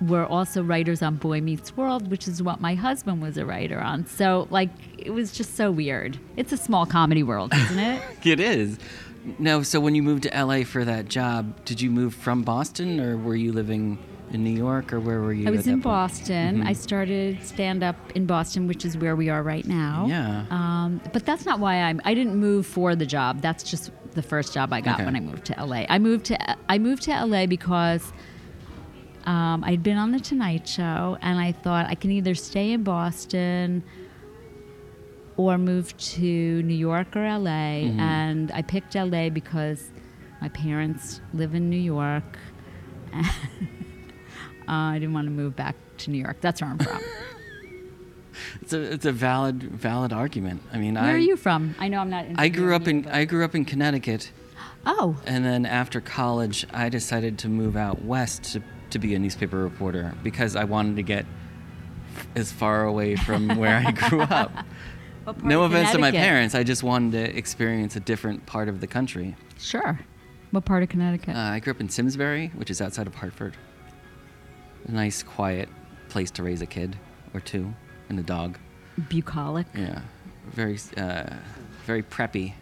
were 0.00 0.24
also 0.24 0.62
writers 0.62 1.02
on 1.02 1.16
Boy 1.16 1.40
Meets 1.42 1.76
World, 1.76 2.10
which 2.10 2.26
is 2.26 2.42
what 2.42 2.60
my 2.60 2.74
husband 2.74 3.20
was 3.20 3.36
a 3.36 3.44
writer 3.44 3.78
on. 3.80 4.06
So, 4.06 4.46
like, 4.50 4.70
it 4.96 5.10
was 5.10 5.32
just 5.32 5.56
so 5.56 5.70
weird. 5.70 6.18
It's 6.36 6.52
a 6.52 6.56
small 6.56 6.86
comedy 6.86 7.22
world, 7.22 7.52
isn't 7.54 7.78
it? 7.78 8.02
It 8.24 8.40
is. 8.40 8.78
No, 9.38 9.62
so 9.62 9.80
when 9.80 9.94
you 9.94 10.02
moved 10.02 10.22
to 10.24 10.44
LA 10.44 10.64
for 10.64 10.84
that 10.84 11.08
job, 11.08 11.64
did 11.64 11.80
you 11.80 11.90
move 11.90 12.14
from 12.14 12.42
Boston 12.42 13.00
or 13.00 13.16
were 13.16 13.36
you 13.36 13.52
living 13.52 13.98
in 14.32 14.44
New 14.44 14.50
York 14.56 14.92
or 14.92 15.00
where 15.00 15.20
were 15.20 15.32
you? 15.32 15.46
I 15.46 15.50
was 15.50 15.66
in? 15.66 15.80
Boston. 15.80 16.62
I 16.62 16.72
started 16.72 17.42
stand 17.42 17.82
up 17.82 17.96
in 18.14 18.26
Boston, 18.26 18.66
which 18.66 18.84
is 18.84 18.96
where 18.96 19.16
we 19.16 19.28
are 19.28 19.42
right 19.42 19.66
now. 19.66 20.06
Yeah. 20.08 20.46
Um, 20.50 21.00
but 21.12 21.26
that's 21.26 21.44
not 21.44 21.58
why 21.60 21.82
I'm. 21.82 22.00
I 22.04 22.14
didn't 22.14 22.36
move 22.36 22.66
for 22.66 22.94
the 22.96 23.06
job. 23.06 23.42
That's 23.42 23.62
just 23.62 23.90
the 24.12 24.22
first 24.22 24.54
job 24.54 24.72
I 24.72 24.80
got 24.80 24.94
Okay. 24.94 25.04
when 25.04 25.16
I 25.16 25.20
moved 25.20 25.44
to 25.46 25.64
LA. 25.64 25.84
I 25.88 25.98
moved 25.98 26.26
to 26.26 26.56
I 26.70 26.78
moved 26.78 27.02
to 27.02 27.24
LA 27.24 27.46
because 27.46 28.12
um, 29.24 29.62
I'd 29.64 29.82
been 29.82 29.98
on 29.98 30.12
the 30.12 30.20
Tonight 30.20 30.66
Show, 30.66 31.18
and 31.20 31.38
I 31.38 31.52
thought 31.52 31.86
I 31.86 31.94
can 31.94 32.10
either 32.10 32.34
stay 32.34 32.72
in 32.72 32.82
Boston 32.84 33.82
or 35.48 35.58
move 35.58 35.96
to 35.98 36.62
New 36.62 36.74
York 36.74 37.16
or 37.16 37.22
LA. 37.22 37.84
Mm-hmm. 37.84 38.00
And 38.00 38.52
I 38.52 38.62
picked 38.62 38.94
LA 38.94 39.30
because 39.30 39.90
my 40.40 40.48
parents 40.48 41.20
live 41.32 41.54
in 41.54 41.70
New 41.70 41.76
York. 41.80 42.38
Uh, 44.68 44.92
I 44.94 45.00
didn't 45.00 45.14
want 45.14 45.26
to 45.26 45.32
move 45.32 45.56
back 45.56 45.74
to 45.98 46.12
New 46.12 46.18
York. 46.18 46.36
That's 46.40 46.60
where 46.60 46.70
I'm 46.70 46.78
from. 46.78 47.02
It's 48.62 48.72
a 48.72 48.80
it's 48.80 49.04
a 49.04 49.12
valid 49.12 49.62
valid 49.62 50.12
argument. 50.12 50.62
I 50.72 50.78
mean, 50.78 50.94
Where 50.94 51.02
I 51.02 51.12
are 51.12 51.18
you 51.18 51.36
from? 51.36 51.74
I 51.78 51.88
know 51.88 51.98
I'm 51.98 52.08
not. 52.08 52.26
I 52.36 52.48
grew 52.48 52.74
up 52.74 52.82
interviewing 52.82 53.04
in 53.04 53.10
I 53.10 53.24
grew 53.24 53.44
up 53.44 53.54
in 53.54 53.64
Connecticut, 53.64 54.30
Oh, 54.86 55.16
and 55.26 55.44
then 55.44 55.66
after 55.66 56.00
college, 56.00 56.66
I 56.72 56.88
decided 56.88 57.38
to 57.40 57.48
move 57.48 57.76
out 57.76 58.02
west 58.04 58.44
to 58.52 58.62
to 58.90 58.98
be 58.98 59.14
a 59.14 59.18
newspaper 59.18 59.58
reporter 59.58 60.14
because 60.22 60.56
I 60.56 60.64
wanted 60.64 60.96
to 60.96 61.02
get 61.02 61.26
as 62.34 62.50
far 62.50 62.84
away 62.84 63.16
from 63.16 63.56
where 63.56 63.76
I 63.86 63.90
grew 63.90 64.22
up. 64.22 64.52
No 65.42 65.62
of 65.62 65.72
offense 65.72 65.92
to 65.92 65.98
my 65.98 66.10
parents, 66.10 66.54
I 66.54 66.62
just 66.62 66.82
wanted 66.82 67.12
to 67.12 67.36
experience 67.36 67.96
a 67.96 68.00
different 68.00 68.46
part 68.46 68.68
of 68.68 68.80
the 68.80 68.86
country. 68.86 69.36
Sure. 69.58 69.98
What 70.50 70.64
part 70.64 70.82
of 70.82 70.88
Connecticut? 70.88 71.36
Uh, 71.36 71.38
I 71.38 71.60
grew 71.60 71.72
up 71.72 71.80
in 71.80 71.88
Simsbury, 71.88 72.48
which 72.56 72.70
is 72.70 72.80
outside 72.80 73.06
of 73.06 73.14
Hartford. 73.14 73.56
A 74.86 74.92
nice, 74.92 75.22
quiet 75.22 75.68
place 76.08 76.30
to 76.32 76.42
raise 76.42 76.60
a 76.62 76.66
kid 76.66 76.96
or 77.34 77.40
two 77.40 77.72
and 78.08 78.18
a 78.18 78.22
dog. 78.22 78.58
Bucolic. 79.08 79.66
Yeah, 79.74 80.00
very, 80.50 80.78
uh, 80.96 81.34
very 81.86 82.02
preppy 82.02 82.54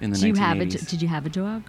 in 0.00 0.10
the 0.10 0.18
Do 0.18 0.28
you 0.28 0.34
have 0.34 0.60
a? 0.60 0.66
Did 0.66 1.02
you 1.02 1.08
have 1.08 1.26
a 1.26 1.30
dog? 1.30 1.64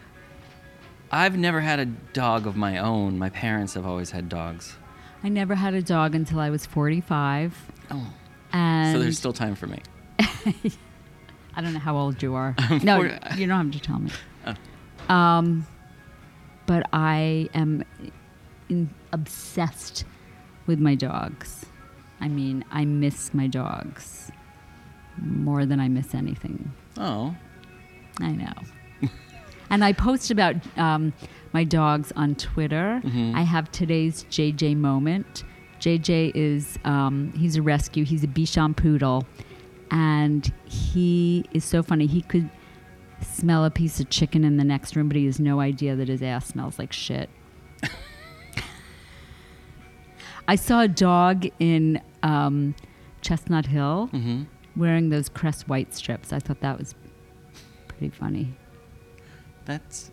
I've 1.11 1.37
never 1.37 1.61
had 1.61 1.79
a 1.79 1.85
dog 1.85 2.45
of 2.45 2.55
my 2.57 2.77
own. 2.77 3.17
My 3.17 3.29
parents 3.29 3.73
have 3.73 3.85
always 3.85 4.11
had 4.11 4.29
dogs. 4.29 4.75
I 5.23 5.29
never 5.29 5.55
had 5.55 5.73
a 5.73 5.81
dog 5.81 6.13
until 6.13 6.39
I 6.39 6.49
was 6.51 6.65
45, 6.65 7.55
Oh, 7.89 8.13
and 8.53 8.95
so 8.95 8.99
there's 9.01 9.17
still 9.17 9.33
time 9.33 9.55
for 9.55 9.65
me. 9.65 9.79
I 10.19 11.61
don't 11.61 11.73
know 11.73 11.79
how 11.79 11.97
old 11.97 12.21
you 12.21 12.35
are. 12.35 12.55
no, 12.83 13.01
you 13.35 13.47
don't 13.47 13.65
have 13.65 13.71
to 13.71 13.79
tell 13.79 13.99
me. 13.99 14.11
Oh. 14.45 15.13
Um, 15.13 15.65
but 16.65 16.87
I 16.93 17.49
am 17.53 17.83
in, 18.69 18.89
obsessed 19.11 20.05
with 20.67 20.79
my 20.79 20.95
dogs. 20.95 21.65
I 22.19 22.27
mean, 22.27 22.63
I 22.71 22.85
miss 22.85 23.33
my 23.33 23.47
dogs 23.47 24.31
more 25.19 25.65
than 25.65 25.79
I 25.79 25.87
miss 25.87 26.13
anything. 26.13 26.71
Oh, 26.97 27.35
I 28.19 28.31
know. 28.31 28.53
and 29.69 29.83
I 29.83 29.93
post 29.93 30.31
about 30.31 30.55
um, 30.77 31.13
my 31.53 31.63
dogs 31.63 32.11
on 32.15 32.35
Twitter. 32.35 33.01
Mm-hmm. 33.03 33.35
I 33.35 33.41
have 33.43 33.71
today's 33.71 34.25
JJ 34.25 34.77
moment. 34.77 35.43
JJ 35.79 36.31
is 36.35 36.77
um, 36.85 37.31
he's 37.37 37.55
a 37.55 37.61
rescue. 37.61 38.03
He's 38.03 38.23
a 38.23 38.27
Bichon 38.27 38.75
poodle, 38.75 39.25
and 39.91 40.51
he 40.65 41.45
is 41.53 41.63
so 41.65 41.81
funny. 41.83 42.05
He 42.07 42.21
could 42.21 42.49
smell 43.21 43.65
a 43.65 43.71
piece 43.71 43.99
of 43.99 44.09
chicken 44.09 44.43
in 44.43 44.57
the 44.57 44.63
next 44.63 44.95
room, 44.95 45.07
but 45.07 45.17
he 45.17 45.25
has 45.25 45.39
no 45.39 45.59
idea 45.59 45.95
that 45.95 46.07
his 46.07 46.21
ass 46.21 46.47
smells 46.47 46.77
like 46.79 46.91
shit. 46.93 47.29
I 50.47 50.55
saw 50.55 50.81
a 50.81 50.87
dog 50.87 51.45
in 51.59 52.01
um, 52.23 52.75
Chestnut 53.21 53.65
Hill 53.65 54.09
Mm-hmm. 54.13 54.43
wearing 54.75 55.09
those 55.09 55.29
Crest 55.29 55.67
White 55.67 55.93
strips. 55.93 56.31
I 56.31 56.39
thought 56.39 56.61
that 56.61 56.77
was 56.77 56.95
pretty 57.87 58.09
funny. 58.09 58.55
That's 59.65 60.11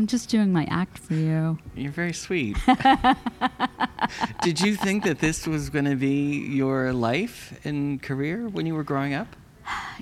I'm 0.00 0.06
just 0.06 0.30
doing 0.30 0.50
my 0.50 0.64
act 0.70 0.98
for 0.98 1.12
you. 1.12 1.58
you're 1.76 1.92
very 1.92 2.14
sweet. 2.14 2.56
Did 4.42 4.58
you 4.58 4.74
think 4.74 5.04
that 5.04 5.18
this 5.18 5.46
was 5.46 5.68
going 5.68 5.84
to 5.84 5.94
be 5.94 6.38
your 6.38 6.94
life 6.94 7.52
and 7.66 8.00
career 8.02 8.48
when 8.48 8.64
you 8.64 8.74
were 8.74 8.82
growing 8.82 9.12
up? 9.12 9.36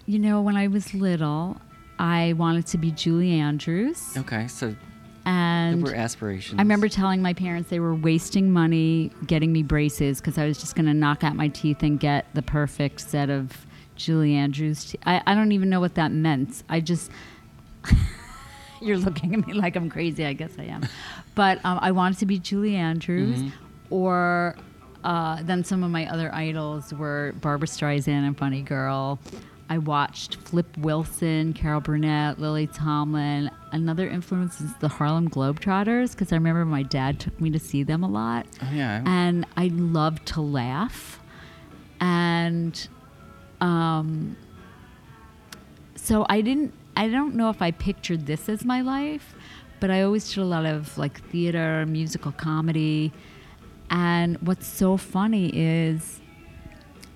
You 0.07 0.21
know, 0.21 0.40
when 0.40 0.57
I 0.57 0.69
was 0.69 0.95
little, 0.95 1.61
I 1.99 2.35
wanted 2.35 2.69
to 2.69 2.78
be 2.78 2.93
Julie 2.93 3.33
Andrews. 3.40 4.17
Okay, 4.17 4.47
so 4.47 4.69
there 4.69 4.76
And 5.25 5.83
were 5.83 5.97
aspirations. 5.97 6.61
I 6.61 6.62
remember 6.62 6.88
telling 6.88 7.21
my 7.21 7.35
parents 7.35 7.69
they 7.69 7.81
were 7.81 7.97
wasting 7.97 8.52
money 8.52 9.11
getting 9.26 9.52
me 9.52 9.64
braces 9.64 10.21
because 10.21 10.38
I 10.38 10.47
was 10.47 10.61
just 10.61 10.76
going 10.76 10.87
to 10.87 10.95
knock 10.95 11.25
out 11.25 11.35
my 11.35 11.49
teeth 11.49 11.83
and 11.83 11.99
get 11.99 12.33
the 12.35 12.43
perfect 12.43 13.00
set 13.00 13.31
of 13.31 13.67
Julie 13.97 14.37
Andrews. 14.37 14.93
Te- 14.93 15.00
I, 15.05 15.23
I 15.26 15.35
don't 15.35 15.50
even 15.50 15.69
know 15.69 15.81
what 15.81 15.97
that 15.97 16.12
meant. 16.12 16.62
I 16.69 16.78
just. 16.78 17.11
You're 18.80 18.99
looking 18.99 19.35
at 19.35 19.47
me 19.47 19.52
like 19.52 19.76
I'm 19.76 19.90
crazy. 19.90 20.25
I 20.25 20.32
guess 20.32 20.52
I 20.58 20.64
am. 20.64 20.87
But 21.35 21.64
um, 21.64 21.78
I 21.80 21.90
wanted 21.92 22.18
to 22.18 22.26
be 22.26 22.38
Julie 22.38 22.76
Andrews, 22.76 23.52
or 23.90 24.56
uh, 25.04 25.42
then 25.42 25.64
some 25.64 25.82
of 25.85 25.90
my 25.90 26.11
other 26.12 26.35
idols 26.35 26.92
were 26.92 27.35
Barbra 27.40 27.68
Streisand 27.68 28.26
and 28.26 28.37
Funny 28.37 28.62
Girl. 28.62 29.18
I 29.70 29.78
watched 29.78 30.37
Flip 30.37 30.66
Wilson, 30.78 31.52
Carol 31.52 31.80
Burnett, 31.80 32.40
Lily 32.40 32.66
Tomlin. 32.66 33.50
Another 33.70 34.08
influence 34.08 34.61
is 34.62 34.75
the 34.76 34.88
Harlem 34.88 35.28
Globetrotters 35.28 36.12
because 36.12 36.32
I 36.32 36.37
remember 36.37 36.64
my 36.64 36.82
dad 36.82 37.20
took 37.20 37.38
me 37.40 37.50
to 37.50 37.58
see 37.58 37.82
them 37.82 38.02
a 38.02 38.08
lot. 38.08 38.47
Oh 38.62 38.70
yeah. 38.73 39.02
And 39.04 39.47
I 39.56 39.68
loved 39.68 40.25
to 40.28 40.40
laugh. 40.40 41.20
And 42.00 42.88
um, 43.61 44.37
so 45.97 46.25
I 46.30 46.40
didn't, 46.40 46.73
I 46.99 47.09
don't 47.09 47.35
know 47.37 47.49
if 47.49 47.62
I 47.62 47.71
pictured 47.71 48.26
this 48.26 48.49
as 48.49 48.64
my 48.64 48.81
life, 48.81 49.35
but 49.81 49.90
I 49.90 50.02
always 50.02 50.28
did 50.28 50.40
a 50.40 50.45
lot 50.45 50.67
of 50.67 50.99
like 50.99 51.21
theater, 51.31 51.87
musical 51.87 52.33
comedy. 52.33 53.12
And 53.90 54.37
what's 54.43 54.67
so 54.67 54.97
funny 54.97 55.50
is 55.55 56.21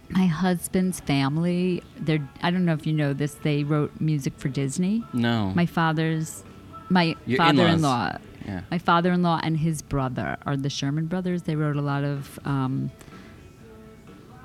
my 0.08 0.26
husband's 0.26 1.00
family, 1.00 1.82
they're, 1.98 2.26
I 2.42 2.50
don't 2.50 2.64
know 2.64 2.74
if 2.74 2.86
you 2.86 2.92
know 2.92 3.12
this, 3.12 3.34
they 3.34 3.64
wrote 3.64 3.90
music 4.00 4.34
for 4.36 4.48
Disney. 4.48 5.02
no. 5.12 5.52
My 5.54 5.66
father's, 5.66 6.44
my 6.88 7.16
Your 7.26 7.38
father-in-law, 7.38 8.06
in-laws. 8.06 8.20
yeah. 8.46 8.60
my 8.70 8.78
father-in-law 8.78 9.40
and 9.42 9.56
his 9.56 9.82
brother 9.82 10.36
are 10.46 10.56
the 10.56 10.70
Sherman 10.70 11.06
brothers. 11.06 11.42
They 11.44 11.56
wrote 11.56 11.76
a 11.76 11.82
lot 11.82 12.04
of 12.04 12.38
um, 12.44 12.90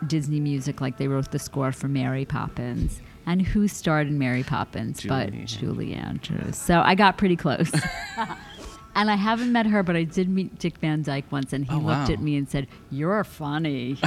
Disney 0.07 0.39
music, 0.39 0.79
like 0.81 0.97
they 0.97 1.07
wrote 1.07 1.31
the 1.31 1.39
score 1.39 1.71
for 1.71 1.87
Mary 1.87 2.25
Poppins. 2.25 3.01
And 3.27 3.41
who 3.41 3.67
starred 3.67 4.07
in 4.07 4.17
Mary 4.17 4.41
Poppins 4.41 5.03
but 5.05 5.31
Julie. 5.31 5.45
Julie 5.45 5.93
Andrews? 5.93 6.55
So 6.55 6.79
I 6.81 6.95
got 6.95 7.17
pretty 7.17 7.35
close. 7.35 7.69
and 8.95 9.11
I 9.11 9.15
haven't 9.15 9.51
met 9.51 9.65
her, 9.67 9.83
but 9.83 9.95
I 9.95 10.03
did 10.03 10.29
meet 10.29 10.57
Dick 10.57 10.77
Van 10.77 11.03
Dyke 11.03 11.29
once, 11.31 11.51
and 11.53 11.65
he 11.65 11.71
Oh, 11.75 11.79
looked 11.79 12.07
wow. 12.07 12.13
at 12.13 12.21
me 12.21 12.37
and 12.37 12.49
said, 12.49 12.67
"You're 12.89 13.23
funny." 13.25 13.97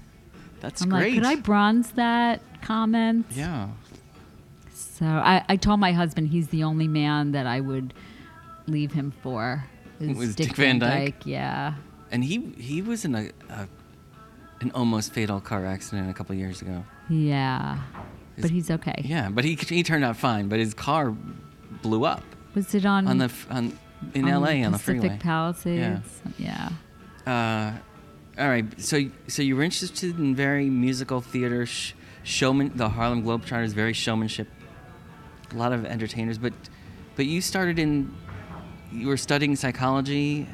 That's 0.60 0.82
I'm 0.82 0.88
great. 0.90 1.14
like, 1.14 1.14
"Could 1.14 1.24
I 1.26 1.36
bronze 1.40 1.92
that 1.92 2.40
comment?" 2.62 3.26
yeah. 3.30 3.68
So 4.72 5.06
I, 5.06 5.44
I 5.48 5.56
told 5.56 5.80
my 5.80 5.92
husband 5.92 6.28
he's 6.28 6.48
the 6.48 6.62
only 6.64 6.88
man 6.88 7.32
that 7.32 7.46
I 7.46 7.60
would 7.60 7.94
leave 8.66 8.92
him 8.92 9.12
for. 9.22 9.64
is 10.00 10.16
Was 10.16 10.34
Dick 10.34 10.54
Van 10.56 10.78
Dyke? 10.78 11.26
Yeah. 11.26 11.74
And 12.10 12.24
he 12.24 12.52
he 12.58 12.80
was 12.82 13.04
in 13.04 13.14
a, 13.14 13.30
a 13.50 13.68
an 14.60 14.70
almost 14.72 15.12
fatal 15.12 15.40
car 15.40 15.64
accident 15.66 16.10
a 16.10 16.12
couple 16.14 16.34
years 16.34 16.62
ago. 16.62 16.84
Yeah. 17.08 17.78
But 18.38 18.50
he's 18.50 18.70
okay. 18.70 19.02
Yeah, 19.04 19.28
but 19.30 19.44
he 19.44 19.54
he 19.54 19.82
turned 19.82 20.04
out 20.04 20.16
fine. 20.16 20.48
But 20.48 20.58
his 20.58 20.74
car 20.74 21.14
blew 21.82 22.04
up 22.04 22.22
Was 22.54 22.74
it 22.74 22.84
on 22.86 23.06
on 23.06 23.18
the 23.18 23.30
on 23.50 23.78
in 24.14 24.24
on 24.24 24.30
L.A. 24.30 24.62
on 24.64 24.72
the 24.72 24.78
freeway? 24.78 25.08
Pacific. 25.08 25.22
Palisades? 25.22 26.20
Yeah. 26.38 26.70
Uh, 27.26 27.72
all 28.38 28.48
right. 28.48 28.66
So 28.80 29.04
so 29.28 29.42
you 29.42 29.56
were 29.56 29.62
interested 29.62 30.18
in 30.18 30.34
very 30.34 30.68
musical 30.68 31.20
theater, 31.20 31.64
sh- 31.66 31.94
showman. 32.22 32.72
The 32.74 32.88
Harlem 32.88 33.22
Globetrotters, 33.22 33.72
very 33.72 33.92
showmanship. 33.92 34.48
A 35.52 35.56
lot 35.56 35.72
of 35.72 35.84
entertainers, 35.84 36.38
but 36.38 36.52
but 37.16 37.26
you 37.26 37.40
started 37.40 37.78
in. 37.78 38.12
You 38.92 39.08
were 39.08 39.16
studying 39.16 39.56
psychology. 39.56 40.46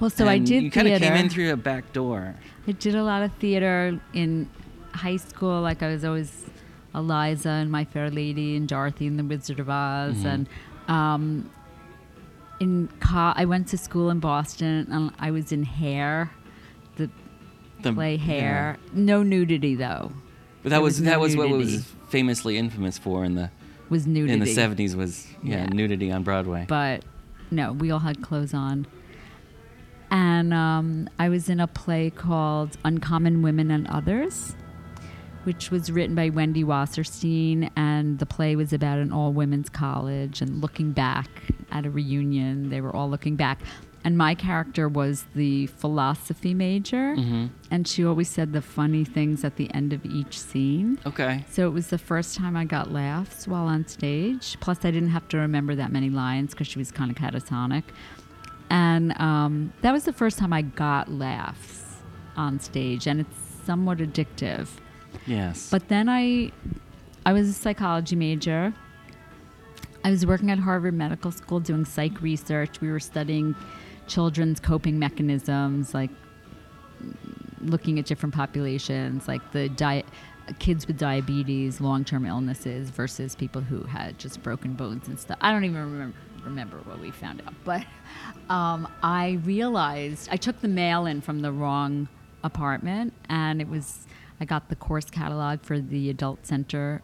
Well, 0.00 0.10
so 0.10 0.26
I 0.28 0.38
did 0.38 0.62
You 0.62 0.70
kind 0.70 0.88
of 0.88 1.00
came 1.00 1.12
in 1.14 1.28
through 1.28 1.52
a 1.52 1.56
back 1.56 1.92
door. 1.92 2.34
I 2.66 2.72
did 2.72 2.94
a 2.94 3.02
lot 3.02 3.22
of 3.22 3.32
theater 3.34 4.00
in 4.12 4.48
high 4.92 5.16
school. 5.16 5.60
Like 5.60 5.82
I 5.82 5.88
was 5.88 6.04
always 6.04 6.43
Eliza 6.94 7.48
and 7.50 7.70
My 7.70 7.84
Fair 7.84 8.10
Lady 8.10 8.56
and 8.56 8.68
Dorothy 8.68 9.06
and 9.06 9.18
the 9.18 9.24
Wizard 9.24 9.60
of 9.60 9.68
Oz. 9.68 10.16
Mhm. 10.16 10.24
And 10.26 10.48
um, 10.88 11.50
in 12.60 12.88
co- 13.00 13.32
I 13.34 13.44
went 13.44 13.68
to 13.68 13.78
school 13.78 14.10
in 14.10 14.20
Boston 14.20 14.86
and 14.90 15.10
I 15.18 15.30
was 15.30 15.50
in 15.52 15.64
Hair, 15.64 16.30
the 16.96 17.10
The, 17.82 17.92
play 17.92 18.14
yeah. 18.16 18.24
Hair. 18.24 18.76
No 18.92 19.22
nudity 19.22 19.74
though. 19.74 20.12
But 20.62 20.70
that 20.70 20.76
There 20.76 20.80
was, 20.80 20.94
was 20.94 21.00
no 21.02 21.10
that 21.10 21.20
was 21.20 21.36
what 21.36 21.50
was 21.50 21.84
famously 22.08 22.56
infamous 22.56 22.96
for 22.96 23.24
in 23.24 23.34
the 23.34 23.50
Was 23.90 24.06
nudity 24.06 24.32
in 24.34 24.40
the 24.40 24.46
seventies 24.46 24.94
was 24.96 25.26
yeah, 25.42 25.56
Yeah. 25.64 25.66
nudity 25.66 26.10
on 26.12 26.22
Broadway. 26.22 26.64
but 26.68 27.04
no, 27.50 27.72
we 27.72 27.90
all 27.90 27.98
had 27.98 28.22
clothes 28.22 28.54
on. 28.54 28.86
And 30.10 30.54
um, 30.54 31.08
I 31.18 31.28
was 31.28 31.48
in 31.48 31.58
a 31.60 31.66
play 31.66 32.08
called 32.10 32.76
Uncommon 32.84 33.42
Women 33.42 33.70
and 33.70 33.86
Others, 33.88 34.54
which 35.44 35.70
was 35.70 35.90
written 35.90 36.14
by 36.14 36.28
Wendy 36.30 36.64
Wasserstein. 36.64 37.70
And 37.76 38.18
the 38.18 38.26
play 38.26 38.56
was 38.56 38.72
about 38.72 38.98
an 38.98 39.12
all 39.12 39.32
women's 39.32 39.68
college 39.68 40.40
and 40.40 40.60
looking 40.60 40.92
back 40.92 41.28
at 41.70 41.86
a 41.86 41.90
reunion. 41.90 42.70
They 42.70 42.80
were 42.80 42.94
all 42.94 43.08
looking 43.08 43.36
back. 43.36 43.60
And 44.06 44.18
my 44.18 44.34
character 44.34 44.86
was 44.86 45.24
the 45.34 45.66
philosophy 45.68 46.52
major. 46.52 47.14
hmm 47.14 47.46
And 47.70 47.88
she 47.88 48.04
always 48.04 48.28
said 48.28 48.52
the 48.52 48.60
funny 48.60 49.02
things 49.04 49.44
at 49.44 49.56
the 49.56 49.72
end 49.72 49.94
of 49.94 50.04
each 50.04 50.38
scene. 50.38 50.98
Okay. 51.06 51.44
So 51.50 51.66
it 51.66 51.70
was 51.70 51.86
the 51.88 51.96
first 51.96 52.36
time 52.36 52.54
I 52.54 52.66
got 52.66 52.92
laughs 52.92 53.48
while 53.48 53.64
on 53.66 53.86
stage. 53.86 54.58
Plus, 54.60 54.78
I 54.84 54.90
didn't 54.90 55.08
have 55.10 55.26
to 55.28 55.38
remember 55.38 55.74
that 55.76 55.90
many 55.90 56.10
lines 56.10 56.50
because 56.50 56.66
she 56.66 56.78
was 56.78 56.90
kind 56.92 57.10
of 57.10 57.16
catatonic. 57.16 57.84
And 58.68 59.18
um, 59.20 59.72
that 59.82 59.92
was 59.92 60.04
the 60.04 60.12
first 60.12 60.38
time 60.38 60.52
I 60.52 60.62
got 60.62 61.10
laughs 61.10 61.82
on 62.36 62.58
stage, 62.60 63.06
and 63.06 63.20
it's 63.20 63.36
somewhat 63.64 63.98
addictive. 63.98 64.68
Yes. 65.26 65.70
But 65.70 65.88
then 65.88 66.08
I, 66.08 66.52
I 67.26 67.32
was 67.32 67.48
a 67.48 67.52
psychology 67.52 68.16
major. 68.16 68.74
I 70.04 70.10
was 70.10 70.26
working 70.26 70.50
at 70.50 70.58
Harvard 70.58 70.94
Medical 70.94 71.32
School 71.32 71.60
doing 71.60 71.84
psych 71.84 72.20
research. 72.20 72.80
We 72.80 72.90
were 72.90 73.00
studying 73.00 73.54
children's 74.06 74.60
coping 74.60 74.98
mechanisms, 74.98 75.94
like 75.94 76.10
looking 77.60 77.98
at 77.98 78.04
different 78.04 78.34
populations, 78.34 79.26
like 79.26 79.52
the 79.52 79.70
diet, 79.70 80.04
kids 80.58 80.86
with 80.86 80.98
diabetes, 80.98 81.80
long-term 81.80 82.26
illnesses 82.26 82.90
versus 82.90 83.34
people 83.34 83.62
who 83.62 83.82
had 83.84 84.18
just 84.18 84.42
broken 84.42 84.74
bones 84.74 85.08
and 85.08 85.18
stuff. 85.18 85.38
I 85.40 85.50
don't 85.50 85.64
even 85.64 85.80
remember 85.80 86.16
remember 86.44 86.76
what 86.84 87.00
we 87.00 87.10
found 87.10 87.40
out, 87.46 87.54
but 87.64 87.82
um, 88.50 88.86
I 89.02 89.40
realized 89.44 90.28
I 90.30 90.36
took 90.36 90.60
the 90.60 90.68
mail 90.68 91.06
in 91.06 91.22
from 91.22 91.40
the 91.40 91.50
wrong 91.50 92.06
apartment, 92.42 93.14
and 93.30 93.62
it 93.62 93.68
was 93.68 94.06
I 94.44 94.46
got 94.46 94.68
the 94.68 94.76
course 94.76 95.06
catalog 95.06 95.62
for 95.62 95.80
the 95.80 96.10
adult 96.10 96.44
center. 96.44 97.00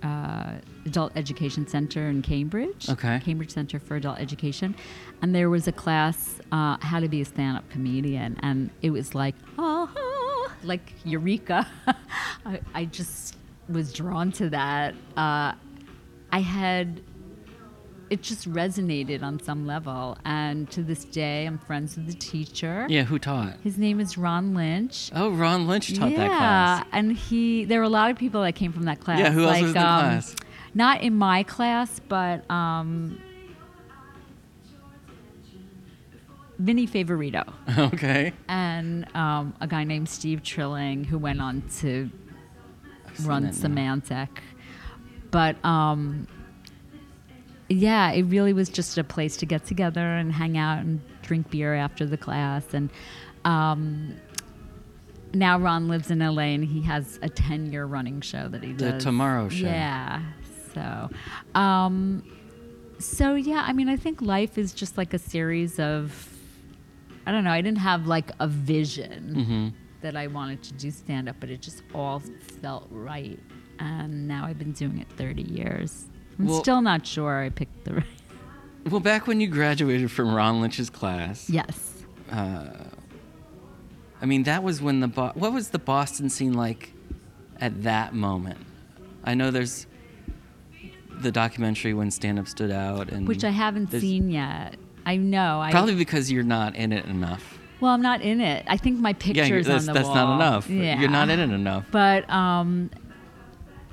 Uh, 0.00 0.58
adult 0.86 1.10
Education 1.16 1.66
Center 1.66 2.08
in 2.08 2.22
Cambridge. 2.22 2.88
Okay. 2.88 3.20
Cambridge 3.24 3.50
Center 3.50 3.80
for 3.80 3.96
Adult 3.96 4.20
Education, 4.20 4.76
and 5.20 5.34
there 5.34 5.50
was 5.50 5.66
a 5.66 5.72
class 5.72 6.38
uh, 6.52 6.76
how 6.80 7.00
to 7.00 7.08
be 7.08 7.20
a 7.20 7.24
stand-up 7.24 7.68
comedian, 7.68 8.38
and 8.44 8.70
it 8.80 8.90
was 8.90 9.12
like 9.12 9.34
ah, 9.58 9.92
like 10.62 10.92
eureka. 11.04 11.66
I, 12.46 12.60
I 12.72 12.84
just 12.84 13.36
was 13.68 13.92
drawn 13.92 14.30
to 14.32 14.48
that. 14.50 14.94
Uh, 15.16 15.54
I 16.30 16.38
had 16.38 17.00
it 18.10 18.22
just 18.22 18.50
resonated 18.50 19.22
on 19.22 19.40
some 19.40 19.66
level, 19.66 20.16
and 20.24 20.70
to 20.70 20.82
this 20.82 21.04
day, 21.04 21.46
I'm 21.46 21.58
friends 21.58 21.96
with 21.96 22.06
the 22.06 22.14
teacher. 22.14 22.86
yeah. 22.88 23.04
Who 23.04 23.18
taught? 23.18 23.54
His 23.62 23.78
name 23.78 24.00
is 24.00 24.16
Ron 24.18 24.54
Lynch. 24.54 25.10
Oh, 25.14 25.30
Ron 25.30 25.66
Lynch 25.66 25.94
taught 25.94 26.10
yeah, 26.10 26.18
that 26.18 26.28
class. 26.28 26.84
Yeah, 26.84 26.98
and 26.98 27.12
he 27.16 27.64
there 27.64 27.80
were 27.80 27.84
a 27.84 27.90
lot 27.90 28.10
of 28.10 28.16
people 28.16 28.42
that 28.42 28.54
came 28.54 28.72
from 28.72 28.84
that 28.84 29.00
class. 29.00 29.18
Yeah, 29.18 29.30
who 29.30 29.44
else 29.44 29.52
like, 29.52 29.62
was 29.62 29.70
in 29.70 29.74
the 29.74 29.86
um, 29.86 30.00
class? 30.00 30.36
Not 30.74 31.00
in 31.02 31.16
my 31.16 31.42
class, 31.42 32.00
but 32.08 32.48
um, 32.50 33.20
Vinnie 36.58 36.86
Favorito 36.86 37.52
okay. 37.78 38.32
and 38.48 39.06
um, 39.14 39.54
a 39.60 39.66
guy 39.66 39.84
named 39.84 40.08
Steve 40.08 40.42
Trilling 40.42 41.04
who 41.04 41.18
went 41.18 41.40
on 41.40 41.62
to 41.78 42.10
then- 43.18 43.52
Symantec. 43.52 44.28
But 45.30 45.62
um, 45.64 46.26
yeah, 47.68 48.10
it 48.12 48.22
really 48.24 48.52
was 48.52 48.68
just 48.68 48.96
a 48.98 49.04
place 49.04 49.36
to 49.38 49.46
get 49.46 49.64
together 49.66 50.00
and 50.16 50.32
hang 50.32 50.56
out 50.56 50.78
and 50.78 51.00
drink 51.22 51.50
beer 51.50 51.74
after 51.74 52.06
the 52.06 52.16
class. 52.16 52.72
And 52.72 52.90
um, 53.44 54.14
now 55.34 55.58
Ron 55.58 55.88
lives 55.88 56.10
in 56.10 56.18
LA 56.20 56.42
and 56.54 56.64
he 56.64 56.82
has 56.82 57.18
a 57.22 57.28
10 57.28 57.72
year 57.72 57.84
running 57.84 58.20
show 58.20 58.48
that 58.48 58.62
he 58.62 58.72
does. 58.72 58.94
The. 58.94 58.98
Tomorrow 59.00 59.48
Show. 59.50 59.66
Yeah. 59.66 60.22
So, 60.74 61.10
um, 61.54 62.22
so 62.98 63.34
yeah, 63.34 63.64
I 63.66 63.72
mean, 63.72 63.88
I 63.88 63.96
think 63.96 64.22
life 64.22 64.58
is 64.58 64.72
just 64.72 64.96
like 64.96 65.14
a 65.14 65.18
series 65.18 65.78
of, 65.78 66.28
I 67.26 67.32
don't 67.32 67.44
know, 67.44 67.50
I 67.50 67.60
didn't 67.60 67.78
have 67.78 68.06
like 68.06 68.30
a 68.40 68.46
vision 68.46 69.34
Mm-hmm. 69.36 69.68
that 70.00 70.16
I 70.16 70.26
wanted 70.28 70.62
to 70.64 70.72
do 70.74 70.90
stand 70.90 71.28
up, 71.28 71.36
but 71.40 71.50
it 71.50 71.60
just 71.60 71.82
all 71.94 72.20
felt 72.62 72.86
right. 72.90 73.38
And 73.78 74.26
now 74.26 74.44
I've 74.46 74.58
been 74.58 74.72
doing 74.72 74.98
it 74.98 75.08
30 75.16 75.42
years. 75.42 76.06
I'm 76.38 76.46
Well- 76.46 76.60
still 76.60 76.80
not 76.80 77.06
sure 77.06 77.40
I 77.42 77.48
picked 77.50 77.84
the 77.84 77.94
right. 77.94 78.04
Well, 78.90 79.00
back 79.00 79.26
when 79.26 79.40
you 79.40 79.48
graduated 79.48 80.10
from 80.10 80.32
Ron 80.34 80.60
Lynch's 80.60 80.88
class, 80.90 81.50
Yes. 81.50 82.04
I 84.20 84.26
mean, 84.26 84.42
that 84.44 84.62
was 84.62 84.82
when 84.82 85.00
the 85.00 85.08
Bo- 85.08 85.32
what 85.34 85.52
was 85.52 85.70
the 85.70 85.78
Boston 85.78 86.28
scene 86.28 86.54
like 86.54 86.92
at 87.60 87.82
that 87.84 88.14
moment? 88.14 88.58
I 89.24 89.34
know 89.34 89.50
there's 89.50 89.86
the 91.20 91.30
documentary 91.32 91.94
when 91.94 92.10
stand 92.10 92.38
up 92.38 92.48
stood 92.48 92.70
out, 92.70 93.10
and 93.10 93.26
Which 93.28 93.44
I 93.44 93.50
haven't 93.50 93.90
seen 93.92 94.30
yet. 94.30 94.76
I 95.06 95.16
know. 95.16 95.60
I, 95.60 95.70
Probably 95.70 95.94
because 95.94 96.30
you're 96.32 96.42
not 96.42 96.74
in 96.76 96.92
it 96.92 97.04
enough. 97.06 97.58
Well, 97.80 97.92
I'm 97.92 98.02
not 98.02 98.22
in 98.22 98.40
it. 98.40 98.64
I 98.68 98.76
think 98.76 98.98
my 98.98 99.10
Yeah, 99.10 99.14
picture's 99.18 99.66
that's, 99.66 99.82
on 99.82 99.86
the 99.86 99.92
that's 99.92 100.06
wall. 100.06 100.14
not 100.16 100.34
enough. 100.36 100.68
Yeah. 100.70 101.00
You're 101.00 101.10
not 101.10 101.28
in 101.30 101.38
it 101.38 101.50
enough. 101.50 101.86
But 101.92 102.28
um, 102.28 102.90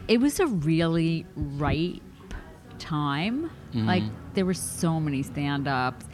it 0.07 0.19
was 0.19 0.39
a 0.39 0.47
really 0.47 1.25
ripe 1.35 2.01
time. 2.79 3.49
Mm-hmm. 3.69 3.87
Like 3.87 4.03
there 4.33 4.45
were 4.45 4.53
so 4.53 4.99
many 4.99 5.23
stand-ups. 5.23 6.05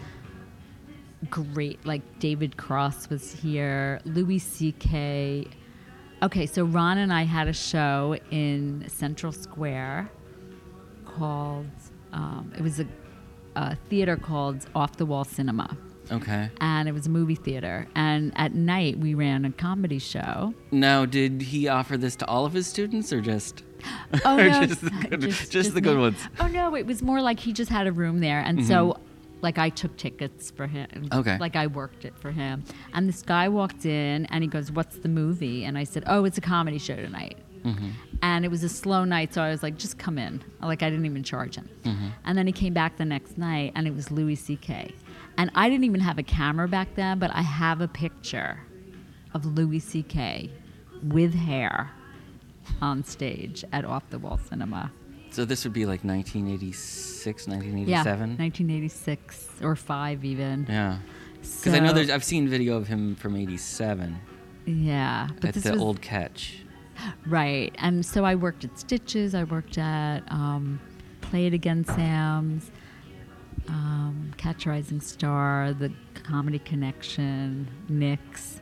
Great, 1.29 1.85
like 1.85 2.01
David 2.19 2.57
Cross 2.57 3.09
was 3.09 3.31
here, 3.31 4.01
Louis 4.05 4.39
C.K. 4.39 5.45
Okay, 6.23 6.45
so 6.47 6.65
Ron 6.65 6.97
and 6.97 7.13
I 7.13 7.23
had 7.23 7.47
a 7.47 7.53
show 7.53 8.17
in 8.31 8.85
Central 8.87 9.31
Square 9.31 10.09
called. 11.05 11.69
Um, 12.11 12.51
it 12.57 12.61
was 12.61 12.79
a, 12.79 12.87
a 13.55 13.75
theater 13.75 14.17
called 14.17 14.65
Off 14.73 14.97
the 14.97 15.05
Wall 15.05 15.23
Cinema 15.23 15.77
Okay. 16.11 16.49
and 16.59 16.87
it 16.89 16.91
was 16.91 17.07
a 17.07 17.09
movie 17.09 17.35
theater. 17.35 17.87
And 17.95 18.31
at 18.35 18.53
night, 18.53 18.97
we 18.99 19.13
ran 19.13 19.45
a 19.45 19.51
comedy 19.51 19.99
show. 19.99 20.53
Now, 20.71 21.05
did 21.05 21.41
he 21.41 21.67
offer 21.67 21.97
this 21.97 22.15
to 22.17 22.27
all 22.27 22.45
of 22.45 22.53
his 22.53 22.67
students, 22.67 23.11
or 23.13 23.21
just? 23.21 23.63
Oh 24.25 24.37
Or 24.37 24.49
no, 24.49 24.65
just 24.65 24.81
the 24.81 24.89
good- 25.09 25.21
just 25.49 25.73
the 25.73 25.81
good 25.81 25.95
me. 25.95 26.01
ones. 26.01 26.17
Oh 26.39 26.47
no, 26.47 26.75
it 26.75 26.85
was 26.85 27.01
more 27.01 27.21
like 27.21 27.39
he 27.39 27.53
just 27.53 27.71
had 27.71 27.87
a 27.87 27.91
room 27.91 28.19
there, 28.19 28.39
and 28.41 28.65
so. 28.65 28.97
Like 29.43 29.57
I 29.57 29.69
took 29.69 29.97
tickets 29.97 30.51
for 30.51 30.67
him. 30.67 31.09
Okay. 31.11 31.35
Like 31.39 31.55
I 31.55 31.65
worked 31.65 32.05
it 32.05 32.15
for 32.19 32.29
him. 32.29 32.63
And 32.93 33.09
this 33.09 33.23
guy 33.23 33.49
walked 33.49 33.87
in 33.87 34.27
and 34.27 34.43
he 34.43 34.47
goes, 34.47 34.71
What's 34.71 34.97
the 34.97 35.09
movie? 35.09 35.63
And 35.63 35.79
I 35.79 35.83
said, 35.83 36.03
Oh, 36.05 36.25
it's 36.25 36.37
a 36.37 36.41
comedy 36.41 36.77
show 36.77 36.95
tonight. 36.95 37.39
Mm-hmm. 37.65 37.89
And 38.21 38.45
it 38.45 38.49
was 38.49 38.63
a 38.63 38.69
slow 38.69 39.03
night, 39.03 39.33
so 39.33 39.41
I 39.41 39.49
was 39.49 39.63
like, 39.63 39.79
Just 39.79 39.97
come 39.97 40.19
in. 40.19 40.43
Like 40.61 40.83
I 40.83 40.91
didn't 40.91 41.07
even 41.07 41.23
charge 41.23 41.55
him. 41.55 41.67
Mm-hmm. 41.85 42.07
And 42.23 42.37
then 42.37 42.45
he 42.45 42.53
came 42.53 42.73
back 42.75 42.97
the 42.97 43.05
next 43.05 43.35
night 43.39 43.71
and 43.73 43.87
it 43.87 43.95
was 43.95 44.11
Louis 44.11 44.35
C.K. 44.35 44.93
And 45.37 45.49
I 45.55 45.69
didn't 45.69 45.85
even 45.85 46.01
have 46.01 46.17
a 46.17 46.23
camera 46.23 46.67
back 46.67 46.95
then, 46.95 47.19
but 47.19 47.31
I 47.33 47.41
have 47.41 47.81
a 47.81 47.87
picture 47.87 48.59
of 49.33 49.45
Louis 49.45 49.79
C.K. 49.79 50.49
with 51.03 51.33
hair 51.33 51.91
on 52.81 53.03
stage 53.03 53.63
at 53.71 53.85
Off 53.85 54.09
the 54.09 54.19
Wall 54.19 54.37
Cinema. 54.37 54.91
So 55.31 55.45
this 55.45 55.63
would 55.63 55.73
be 55.73 55.85
like 55.85 56.03
1986, 56.03 57.47
1987? 57.47 57.87
Yeah, 57.89 58.03
1987. 58.03 58.37
1986 58.37 59.49
or 59.63 59.75
five 59.75 60.25
even. 60.25 60.65
Yeah. 60.69 60.97
Because 61.41 61.73
I 61.73 61.79
know 61.79 61.93
there's, 61.93 62.09
I've 62.09 62.23
seen 62.23 62.47
video 62.47 62.75
of 62.77 62.87
him 62.87 63.15
from 63.15 63.35
'87 63.35 64.15
Yeah, 64.65 65.27
but 65.39 65.49
at 65.49 65.53
this 65.55 65.63
the 65.63 65.71
was 65.71 65.81
old 65.81 66.01
catch. 66.01 66.57
right, 67.25 67.73
and 67.79 68.05
so 68.05 68.23
I 68.25 68.35
worked 68.35 68.63
at 68.63 68.77
Stitches. 68.77 69.33
I 69.33 69.43
worked 69.45 69.77
at 69.79 70.19
um, 70.31 70.79
Play 71.21 71.47
It 71.47 71.53
Again 71.53 71.83
Sam's, 71.83 72.69
um, 74.43 74.55
Rising 74.65 75.01
Star, 75.01 75.73
The 75.73 75.91
Comedy 76.13 76.59
Connection, 76.59 77.67
Nick's. 77.89 78.61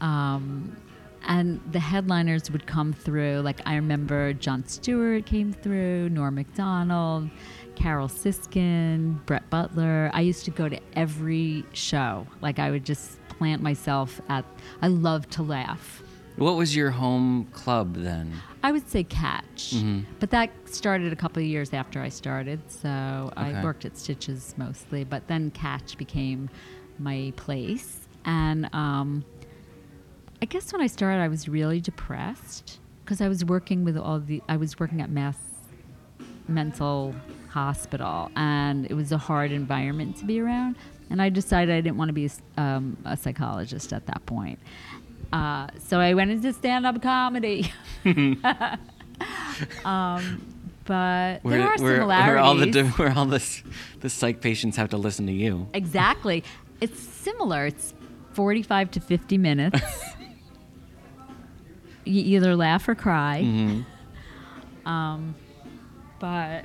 Um, 0.00 0.76
and 1.24 1.60
the 1.70 1.78
headliners 1.78 2.50
would 2.50 2.66
come 2.66 2.92
through. 2.92 3.40
Like 3.40 3.60
I 3.66 3.76
remember 3.76 4.32
Jon 4.32 4.66
Stewart 4.66 5.26
came 5.26 5.52
through, 5.52 6.08
Norm 6.08 6.34
Macdonald, 6.34 7.30
Carol 7.74 8.08
Siskind, 8.08 9.24
Brett 9.26 9.48
Butler. 9.50 10.10
I 10.12 10.20
used 10.22 10.44
to 10.46 10.50
go 10.50 10.68
to 10.68 10.78
every 10.94 11.64
show. 11.72 12.26
Like 12.40 12.58
I 12.58 12.70
would 12.70 12.84
just 12.84 13.18
plant 13.28 13.62
myself 13.62 14.20
at. 14.28 14.44
I 14.80 14.88
love 14.88 15.28
to 15.30 15.42
laugh. 15.42 16.01
What 16.36 16.56
was 16.56 16.74
your 16.74 16.90
home 16.90 17.46
club 17.52 17.94
then? 17.94 18.32
I 18.62 18.72
would 18.72 18.88
say 18.88 19.04
Catch, 19.04 19.74
but 20.20 20.30
that 20.30 20.50
started 20.64 21.12
a 21.12 21.16
couple 21.16 21.42
of 21.42 21.46
years 21.48 21.72
after 21.74 22.00
I 22.00 22.08
started. 22.08 22.60
So 22.70 22.88
Okay. 23.36 23.54
I 23.54 23.62
worked 23.64 23.84
at 23.84 23.96
Stitches 23.98 24.54
mostly, 24.56 25.04
but 25.04 25.28
then 25.28 25.50
Catch 25.50 25.98
became 25.98 26.48
my 26.98 27.32
place. 27.36 28.08
And 28.24 28.72
um, 28.74 29.24
I 30.40 30.46
guess 30.46 30.72
when 30.72 30.80
I 30.80 30.86
started, 30.86 31.20
I 31.20 31.28
was 31.28 31.48
really 31.48 31.80
depressed 31.80 32.78
because 33.04 33.20
I 33.20 33.28
was 33.28 33.44
working 33.44 33.84
with 33.84 33.96
all 33.96 34.20
the. 34.20 34.42
I 34.48 34.56
was 34.56 34.78
working 34.78 35.00
at 35.00 35.10
Mass 35.10 35.36
Mental 36.48 37.14
Hospital, 37.50 38.30
and 38.36 38.86
it 38.86 38.94
was 38.94 39.12
a 39.12 39.18
hard 39.18 39.52
environment 39.52 40.16
to 40.18 40.24
be 40.24 40.40
around. 40.40 40.76
And 41.10 41.20
I 41.20 41.28
decided 41.28 41.74
I 41.74 41.80
didn't 41.80 41.98
want 41.98 42.08
to 42.08 42.12
be 42.14 42.26
a, 42.56 42.60
um, 42.60 42.96
a 43.04 43.16
psychologist 43.16 43.92
at 43.92 44.06
that 44.06 44.24
point. 44.24 44.58
Uh, 45.32 45.68
so 45.78 45.98
I 45.98 46.14
went 46.14 46.30
into 46.30 46.52
stand-up 46.52 47.02
comedy. 47.02 47.72
um, 49.84 50.52
but 50.84 51.42
there 51.44 51.62
are 51.62 51.76
where, 51.78 51.96
similarities. 51.96 52.26
where 52.26 52.38
all 52.38 52.54
the 52.54 52.66
di- 52.66 52.82
where 52.82 53.12
all 53.16 53.26
this 53.26 53.62
the 54.00 54.10
psych 54.10 54.40
patients 54.40 54.76
have 54.76 54.90
to 54.90 54.96
listen 54.96 55.26
to 55.26 55.32
you. 55.32 55.68
Exactly. 55.74 56.42
It's 56.80 57.00
similar. 57.00 57.66
It's 57.66 57.94
45 58.32 58.90
to 58.92 59.00
50 59.00 59.38
minutes. 59.38 59.80
you 62.04 62.22
either 62.36 62.56
laugh 62.56 62.88
or 62.88 62.94
cry. 62.94 63.42
Mm-hmm. 63.44 64.88
Um, 64.88 65.34
but 66.18 66.64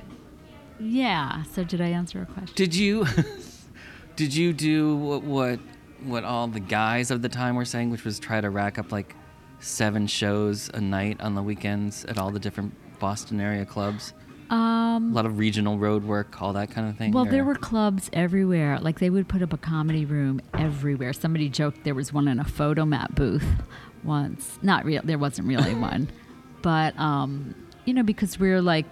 yeah. 0.80 1.44
So 1.44 1.62
did 1.62 1.80
I 1.80 1.88
answer 1.88 2.22
a 2.22 2.26
question? 2.26 2.54
Did 2.56 2.74
you 2.74 3.06
did 4.16 4.34
you 4.34 4.52
do 4.52 4.96
what, 4.96 5.22
what 5.22 5.60
what 6.04 6.24
all 6.24 6.46
the 6.48 6.60
guys 6.60 7.10
of 7.10 7.22
the 7.22 7.28
time 7.28 7.56
were 7.56 7.64
saying, 7.64 7.90
which 7.90 8.04
was 8.04 8.18
try 8.18 8.40
to 8.40 8.50
rack 8.50 8.78
up 8.78 8.92
like 8.92 9.14
seven 9.60 10.06
shows 10.06 10.70
a 10.74 10.80
night 10.80 11.20
on 11.20 11.34
the 11.34 11.42
weekends 11.42 12.04
at 12.04 12.18
all 12.18 12.30
the 12.30 12.38
different 12.38 12.72
Boston 12.98 13.40
area 13.40 13.64
clubs? 13.66 14.12
Um, 14.50 15.10
A 15.12 15.14
lot 15.14 15.26
of 15.26 15.38
regional 15.38 15.76
road 15.78 16.04
work, 16.04 16.40
all 16.40 16.54
that 16.54 16.70
kind 16.70 16.88
of 16.88 16.96
thing. 16.96 17.12
well, 17.12 17.26
there 17.26 17.44
were 17.44 17.54
clubs 17.54 18.08
everywhere. 18.14 18.78
Like 18.80 18.98
they 18.98 19.10
would 19.10 19.28
put 19.28 19.42
up 19.42 19.52
a 19.52 19.58
comedy 19.58 20.04
room 20.06 20.40
everywhere. 20.54 21.12
Somebody 21.12 21.48
joked 21.50 21.84
there 21.84 21.94
was 21.94 22.12
one 22.14 22.28
in 22.28 22.38
a 22.38 22.44
photomat 22.44 23.14
booth 23.14 23.44
once. 24.04 24.58
Not 24.62 24.84
real. 24.86 25.02
There 25.04 25.18
wasn't 25.18 25.48
really 25.48 25.74
one, 25.90 26.08
but 26.62 26.98
um, 26.98 27.54
you 27.84 27.92
know, 27.92 28.02
because 28.02 28.38
we're 28.38 28.62
like 28.62 28.86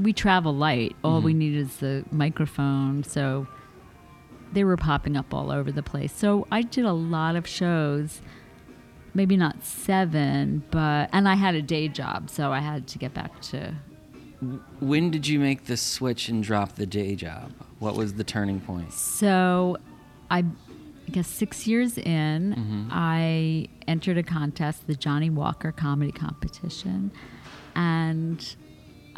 we 0.00 0.12
travel 0.14 0.54
light. 0.54 0.96
All 1.04 1.20
we 1.20 1.34
need 1.34 1.54
is 1.56 1.76
the 1.78 2.04
microphone. 2.10 3.04
So 3.04 3.46
they 4.52 4.64
were 4.64 4.76
popping 4.76 5.16
up 5.16 5.32
all 5.34 5.50
over 5.50 5.70
the 5.70 5.82
place. 5.82 6.12
So 6.12 6.46
I 6.50 6.62
did 6.62 6.84
a 6.84 6.92
lot 6.92 7.36
of 7.36 7.46
shows. 7.46 8.20
Maybe 9.14 9.36
not 9.36 9.64
seven, 9.64 10.62
but 10.70 11.10
and 11.12 11.28
I 11.28 11.34
had 11.34 11.54
a 11.54 11.62
day 11.62 11.88
job, 11.88 12.30
so 12.30 12.52
I 12.52 12.60
had 12.60 12.86
to 12.88 12.98
get 12.98 13.14
back 13.14 13.40
to 13.42 13.74
When 14.80 15.10
did 15.10 15.26
you 15.26 15.40
make 15.40 15.64
the 15.64 15.76
switch 15.76 16.28
and 16.28 16.42
drop 16.42 16.76
the 16.76 16.86
day 16.86 17.16
job? 17.16 17.52
What 17.78 17.96
was 17.96 18.14
the 18.14 18.24
turning 18.24 18.60
point? 18.60 18.92
So, 18.92 19.76
I 20.30 20.38
I 21.08 21.10
guess 21.10 21.26
six 21.26 21.66
years 21.66 21.96
in, 21.96 22.54
mm-hmm. 22.54 22.88
I 22.90 23.68
entered 23.86 24.18
a 24.18 24.22
contest, 24.22 24.86
the 24.86 24.94
Johnnie 24.94 25.30
Walker 25.30 25.72
Comedy 25.72 26.12
Competition, 26.12 27.10
and 27.74 28.56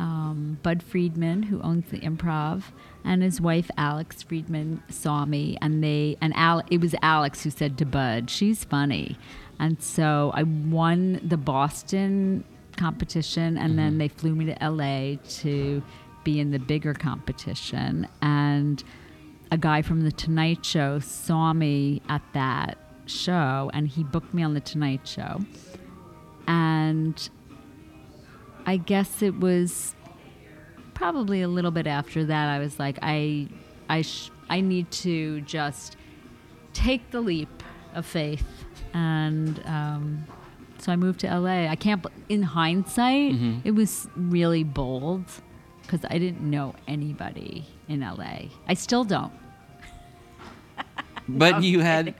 um, 0.00 0.58
Budd 0.62 0.82
Friedman, 0.82 1.44
who 1.44 1.60
owns 1.60 1.90
the 1.90 2.00
Improv, 2.00 2.64
and 3.04 3.22
his 3.22 3.40
wife 3.40 3.70
Alix 3.76 4.22
Friedman 4.22 4.82
saw 4.88 5.26
me, 5.26 5.58
and 5.60 5.84
they 5.84 6.16
and 6.20 6.34
Al, 6.34 6.62
it 6.70 6.80
was 6.80 6.94
Alix 7.02 7.44
who 7.44 7.50
said 7.50 7.76
to 7.78 7.84
Budd, 7.84 8.30
"She's 8.30 8.64
funny," 8.64 9.18
and 9.58 9.80
so 9.80 10.32
I 10.34 10.44
won 10.44 11.20
the 11.22 11.36
Boston 11.36 12.44
competition, 12.76 13.58
and 13.58 13.78
then 13.78 13.98
they 13.98 14.08
flew 14.08 14.34
me 14.34 14.46
to 14.46 14.56
LA 14.66 15.16
to 15.40 15.82
be 16.24 16.40
in 16.40 16.50
the 16.50 16.58
bigger 16.58 16.94
competition, 16.94 18.08
and 18.22 18.82
a 19.50 19.58
guy 19.58 19.82
from 19.82 20.02
the 20.02 20.12
Tonight 20.12 20.64
Show 20.64 20.98
saw 21.00 21.52
me 21.52 22.00
at 22.08 22.22
that 22.32 22.78
show, 23.04 23.70
and 23.74 23.86
he 23.86 24.02
booked 24.02 24.32
me 24.32 24.42
on 24.42 24.54
the 24.54 24.60
Tonight 24.60 25.06
Show, 25.06 25.40
and 26.46 27.28
I 28.66 28.76
guess 28.76 29.22
it 29.22 29.38
was 29.40 29.94
probably 30.94 31.42
a 31.42 31.48
little 31.48 31.70
bit 31.70 31.86
after 31.86 32.24
that. 32.26 32.48
I 32.48 32.58
was 32.58 32.78
like, 32.78 32.98
I, 33.02 33.48
I, 33.88 34.02
sh- 34.02 34.30
I 34.48 34.60
need 34.60 34.90
to 34.92 35.40
just 35.42 35.96
take 36.72 37.10
the 37.10 37.20
leap 37.20 37.62
of 37.94 38.06
faith, 38.06 38.44
and 38.94 39.60
um, 39.66 40.24
so 40.78 40.92
I 40.92 40.96
moved 40.96 41.20
to 41.20 41.38
LA. 41.38 41.66
I 41.68 41.74
can't. 41.76 42.04
In 42.28 42.42
hindsight, 42.42 43.32
Mhm. 43.34 43.60
it 43.64 43.72
was 43.72 44.08
really 44.16 44.62
bold 44.62 45.24
because 45.82 46.00
I 46.08 46.18
didn't 46.18 46.42
know 46.48 46.74
anybody 46.86 47.66
in 47.88 48.00
LA. 48.00 48.50
I 48.68 48.74
still 48.74 49.02
don't. 49.04 49.32
But 51.28 51.62
you 51.62 51.80
had, 51.90 52.14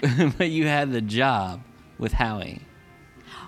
but 0.38 0.48
you 0.50 0.66
had 0.66 0.92
the 0.92 1.00
job 1.02 1.60
with 1.98 2.12
Howie. 2.12 2.60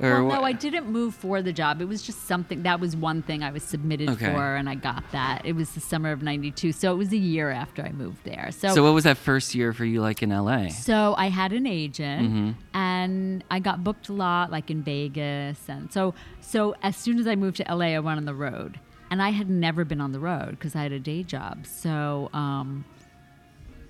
Well, 0.00 0.24
wha- 0.26 0.34
no, 0.36 0.42
I 0.42 0.52
didn't 0.52 0.86
move 0.86 1.14
for 1.14 1.42
the 1.42 1.52
job. 1.52 1.80
It 1.80 1.86
was 1.86 2.02
just 2.02 2.26
something 2.26 2.62
that 2.62 2.80
was 2.80 2.94
one 2.96 3.22
thing 3.22 3.42
I 3.42 3.50
was 3.50 3.62
submitted 3.62 4.08
Okay. 4.10 4.26
for, 4.32 4.56
and 4.56 4.68
I 4.68 4.74
got 4.74 5.04
that. 5.12 5.42
It 5.44 5.54
was 5.54 5.70
the 5.70 5.80
summer 5.80 6.12
of 6.12 6.22
'92, 6.22 6.72
so 6.72 6.92
it 6.92 6.96
was 6.96 7.12
a 7.12 7.16
year 7.16 7.50
after 7.50 7.82
I 7.82 7.92
moved 7.92 8.24
there. 8.24 8.50
So, 8.52 8.68
So 8.74 8.82
what 8.82 8.94
was 8.94 9.04
that 9.04 9.16
first 9.16 9.54
year 9.54 9.72
for 9.72 9.84
you 9.84 10.00
like 10.00 10.22
in 10.22 10.30
LA? 10.30 10.68
so 10.68 11.14
I 11.16 11.28
had 11.28 11.52
an 11.52 11.66
agent, 11.66 12.32
Mhm. 12.32 12.54
and 12.74 13.44
I 13.50 13.58
got 13.58 13.82
booked 13.84 14.08
a 14.08 14.12
lot, 14.12 14.50
like 14.50 14.70
in 14.70 14.82
Vegas, 14.82 15.68
and 15.68 15.92
so 15.92 16.14
so 16.40 16.74
as 16.82 16.96
soon 16.96 17.18
as 17.18 17.26
I 17.26 17.34
moved 17.36 17.56
to 17.58 17.64
LA, 17.68 17.94
I 17.94 17.98
went 18.00 18.18
on 18.18 18.24
the 18.24 18.34
road, 18.34 18.78
and 19.10 19.22
I 19.22 19.30
had 19.30 19.48
never 19.48 19.84
been 19.84 20.00
on 20.00 20.12
the 20.12 20.20
road 20.20 20.50
because 20.50 20.74
I 20.76 20.82
had 20.82 20.92
a 20.92 21.00
day 21.00 21.22
job. 21.22 21.66
So. 21.66 22.30
Um, 22.32 22.84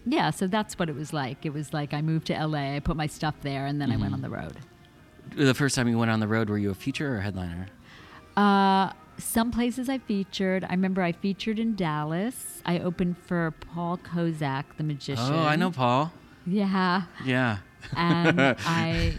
yeah, 0.04 0.30
so 0.30 0.48
that's 0.48 0.76
what 0.80 0.88
it 0.88 0.96
was 0.96 1.12
like. 1.12 1.46
It 1.46 1.52
was 1.52 1.72
like 1.72 1.94
I 1.94 2.02
moved 2.02 2.26
to 2.26 2.32
LA, 2.34 2.74
I 2.74 2.80
put 2.80 2.96
my 2.96 3.06
stuff 3.06 3.36
there, 3.42 3.66
and 3.66 3.80
then 3.80 3.92
I 3.92 3.96
went 3.96 4.12
on 4.14 4.20
the 4.20 4.30
road. 4.30 4.56
The 5.36 5.54
first 5.54 5.74
time 5.76 5.88
you 5.88 5.98
went 5.98 6.10
on 6.10 6.20
the 6.20 6.28
road, 6.28 6.50
were 6.50 6.58
you 6.58 6.70
a 6.70 6.74
feature 6.74 7.14
or 7.14 7.18
a 7.18 7.22
headliner? 7.22 7.66
Uh, 8.36 8.92
some 9.18 9.50
places 9.50 9.88
I 9.88 9.98
featured. 9.98 10.64
I 10.64 10.70
remember 10.72 11.02
I 11.02 11.12
featured 11.12 11.58
in 11.58 11.74
Dallas. 11.76 12.62
I 12.66 12.78
opened 12.78 13.16
for 13.18 13.52
Paul 13.60 13.98
Kozak, 13.98 14.64
the 14.76 14.84
magician. 14.84 15.34
Oh, 15.34 15.44
I 15.44 15.56
know 15.56 15.70
Paul. 15.70 16.12
Yeah, 16.46 17.02
Yeah. 17.24 17.58
and 17.96 18.40
I 18.66 19.14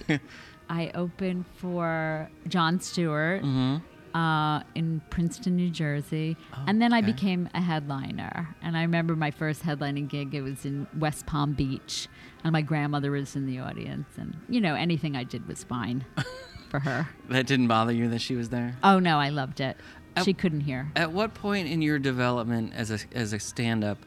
I 0.69 0.91
opened 0.95 1.45
for 1.57 2.29
Jon 2.47 2.79
Stewart 2.79 3.41
hmm 3.41 3.77
uh, 4.13 4.61
in 4.75 5.01
Princeton, 5.09 5.55
New 5.55 5.69
Jersey, 5.69 6.37
and 6.67 6.81
then 6.81 6.93
I 6.93 7.01
became 7.01 7.49
a 7.53 7.61
headliner. 7.61 8.55
And 8.61 8.77
I 8.77 8.81
remember 8.83 9.15
my 9.15 9.31
first 9.31 9.63
headlining 9.63 10.07
gig. 10.07 10.33
It 10.35 10.41
was 10.41 10.65
in 10.65 10.87
West 10.97 11.25
Palm 11.25 11.53
Beach, 11.53 12.07
and 12.43 12.51
my 12.53 12.61
grandmother 12.61 13.11
was 13.11 13.35
in 13.35 13.45
the 13.45 13.59
audience. 13.59 14.07
And 14.17 14.37
you 14.49 14.61
know, 14.61 14.75
anything 14.75 15.15
I 15.15 15.23
did 15.23 15.47
was 15.47 15.63
fine 15.63 16.05
for 16.69 16.79
her. 16.79 17.07
That 17.29 17.47
didn't 17.47 17.67
bother 17.67 17.93
you 17.93 18.09
that 18.09 18.19
she 18.21 18.35
was 18.35 18.49
there. 18.49 18.75
Oh 18.83 18.99
no, 18.99 19.17
I 19.19 19.29
loved 19.29 19.59
it. 19.59 19.77
I- 20.15 20.23
She 20.23 20.33
couldn't 20.33 20.61
hear. 20.61 20.91
At 20.95 21.11
what 21.11 21.33
point 21.33 21.67
in 21.67 21.81
your 21.81 21.97
development 21.99 22.73
as 22.75 22.91
a 22.91 22.99
as 23.13 23.33
a 23.33 23.39
stand-up 23.39 23.97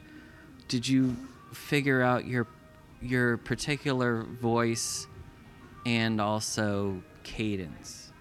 did 0.68 0.86
you 0.88 1.16
figure 1.52 2.02
out 2.02 2.26
your 2.26 2.46
your 3.02 3.36
particular 3.38 4.22
voice 4.22 5.06
and 5.84 6.20
also 6.20 7.02
cadence? 7.24 8.12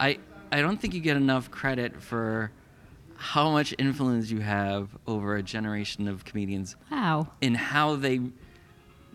I 0.00 0.18
I 0.54 0.60
don't 0.62 0.80
think 0.80 0.94
you 0.94 1.00
get 1.00 1.16
enough 1.16 1.50
credit 1.50 2.00
for 2.00 2.52
how 3.16 3.50
much 3.50 3.74
influence 3.76 4.30
you 4.30 4.38
have 4.38 4.88
over 5.04 5.34
a 5.34 5.42
generation 5.42 6.06
of 6.06 6.24
comedians 6.24 6.76
Wow. 6.92 7.32
in 7.40 7.56
how 7.56 7.96
they 7.96 8.20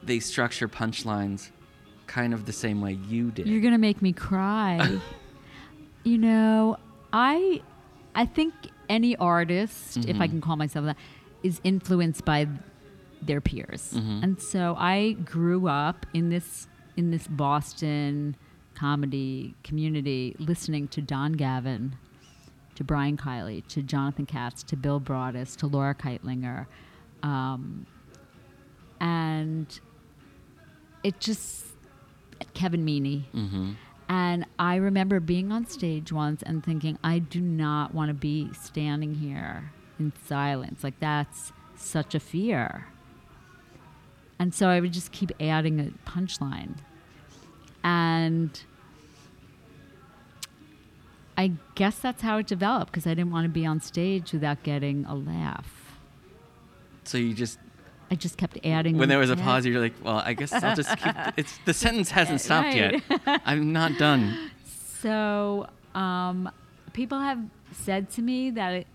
they 0.03 0.19
structure 0.19 0.67
punchlines 0.67 1.51
kind 2.07 2.33
of 2.33 2.45
the 2.45 2.51
same 2.51 2.81
way 2.81 2.93
you 3.07 3.31
did. 3.31 3.47
You're 3.47 3.61
gonna 3.61 3.77
make 3.77 4.01
me 4.01 4.11
cry. 4.11 4.99
you 6.03 6.17
know, 6.17 6.77
I 7.13 7.61
I 8.15 8.25
think 8.25 8.53
any 8.89 9.15
artist, 9.15 9.95
if 10.07 10.19
I 10.19 10.27
Mhm. 10.27 10.31
can 10.31 10.41
call 10.41 10.57
myself 10.57 10.85
that, 10.87 10.97
is 11.41 11.61
influenced 11.63 12.25
by 12.25 12.47
their 13.21 13.39
peers. 13.39 13.93
Mhm. 13.95 14.23
And 14.23 14.41
so 14.41 14.75
I 14.77 15.13
grew 15.23 15.67
up 15.67 16.05
in 16.13 16.27
this 16.29 16.67
in 16.97 17.11
this 17.11 17.27
Boston 17.27 18.35
comedy 18.79 19.55
community 19.63 20.35
listening 20.39 20.87
to 20.89 21.01
Don 21.01 21.33
Gavin, 21.33 21.95
to 22.75 22.83
Brian 22.83 23.17
Kiley, 23.17 23.67
to 23.67 23.83
Jonathan 23.83 24.25
Katz, 24.25 24.63
to 24.63 24.77
Bill 24.77 25.01
Braudis, 25.01 25.55
to 25.57 25.67
Laura 25.67 25.93
Kightlinger. 25.93 26.65
Um, 27.21 27.85
and 29.01 29.79
it 31.03 31.19
just 31.19 31.65
Kevin 32.53 32.85
Meaney. 32.85 33.25
hmm 33.31 33.71
And 34.07 34.45
I 34.57 34.75
remember 34.75 35.19
being 35.19 35.51
on 35.51 35.67
stage 35.67 36.11
once 36.11 36.41
and 36.43 36.63
thinking, 36.63 36.97
I 37.03 37.19
do 37.19 37.41
not 37.41 37.93
want 37.93 38.09
to 38.09 38.13
be 38.13 38.49
standing 38.53 39.15
here 39.15 39.71
in 39.99 40.13
silence. 40.25 40.83
Like, 40.83 40.99
that's 40.99 41.51
such 41.75 42.15
a 42.15 42.19
fear. 42.19 42.87
And 44.39 44.53
so 44.53 44.69
I 44.69 44.79
would 44.79 44.93
just 44.93 45.11
keep 45.11 45.31
adding 45.41 45.79
a 45.81 46.09
punchline. 46.09 46.77
And 47.83 48.61
I 51.39 51.45
guess 51.75 51.97
that's 52.05 52.21
how 52.21 52.35
it 52.41 52.47
developed 52.47 52.91
because 52.91 53.07
I 53.07 53.13
didn't 53.17 53.31
want 53.31 53.45
to 53.45 53.49
be 53.61 53.65
on 53.65 53.79
stage 53.81 54.33
without 54.33 54.61
getting 54.63 55.05
a 55.05 55.15
laugh. 55.15 55.69
So 57.05 57.17
you 57.17 57.33
just 57.33 57.57
I 58.11 58.15
just 58.15 58.37
kept 58.37 58.57
adding. 58.65 58.97
when 58.97 59.07
there 59.09 59.19
was 59.19 59.29
a 59.29 59.37
pause, 59.37 59.65
you're 59.65 59.79
like, 59.87 59.93
"Well, 60.03 60.17
I 60.29 60.33
guess 60.33 60.51
I'll 60.51 60.75
just 60.75 60.95
keep." 60.97 61.15
It's 61.41 61.53
the 61.65 61.73
sentence 61.73 62.09
hasn't 62.11 62.41
stopped 62.41 62.73
Right. 62.75 63.01
yet. 63.27 63.41
I'm 63.49 63.71
not 63.71 63.97
done. 63.97 64.23
So, 65.01 65.67
um, 65.95 66.49
people 66.93 67.19
have 67.19 67.39
said 67.71 68.09
to 68.15 68.21
me 68.21 68.51
that 68.51 68.71
it, 68.73 68.87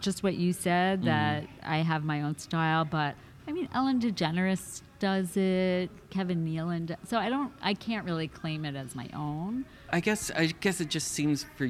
just 0.00 0.22
what 0.22 0.34
you 0.36 0.52
said 0.52 1.00
Mm-hmm. 1.00 1.06
that 1.08 1.44
I 1.62 1.78
have 1.78 2.04
my 2.04 2.22
own 2.22 2.38
style, 2.38 2.84
but 2.84 3.16
I 3.52 3.54
mean, 3.54 3.68
Ellen 3.74 4.00
DeGeneres 4.00 4.80
does 4.98 5.36
it, 5.36 5.90
Kevin 6.08 6.42
Nealon. 6.42 6.86
Does, 6.86 6.96
so 7.04 7.18
I 7.18 7.28
don't, 7.28 7.52
I 7.60 7.74
can't 7.74 8.06
really 8.06 8.26
claim 8.26 8.64
it 8.64 8.74
as 8.74 8.94
my 8.94 9.10
own. 9.12 9.66
I 9.90 10.00
guess 10.00 10.30
I 10.30 10.46
guess 10.46 10.80
it 10.80 10.88
just 10.88 11.08
seems 11.08 11.44
for 11.58 11.68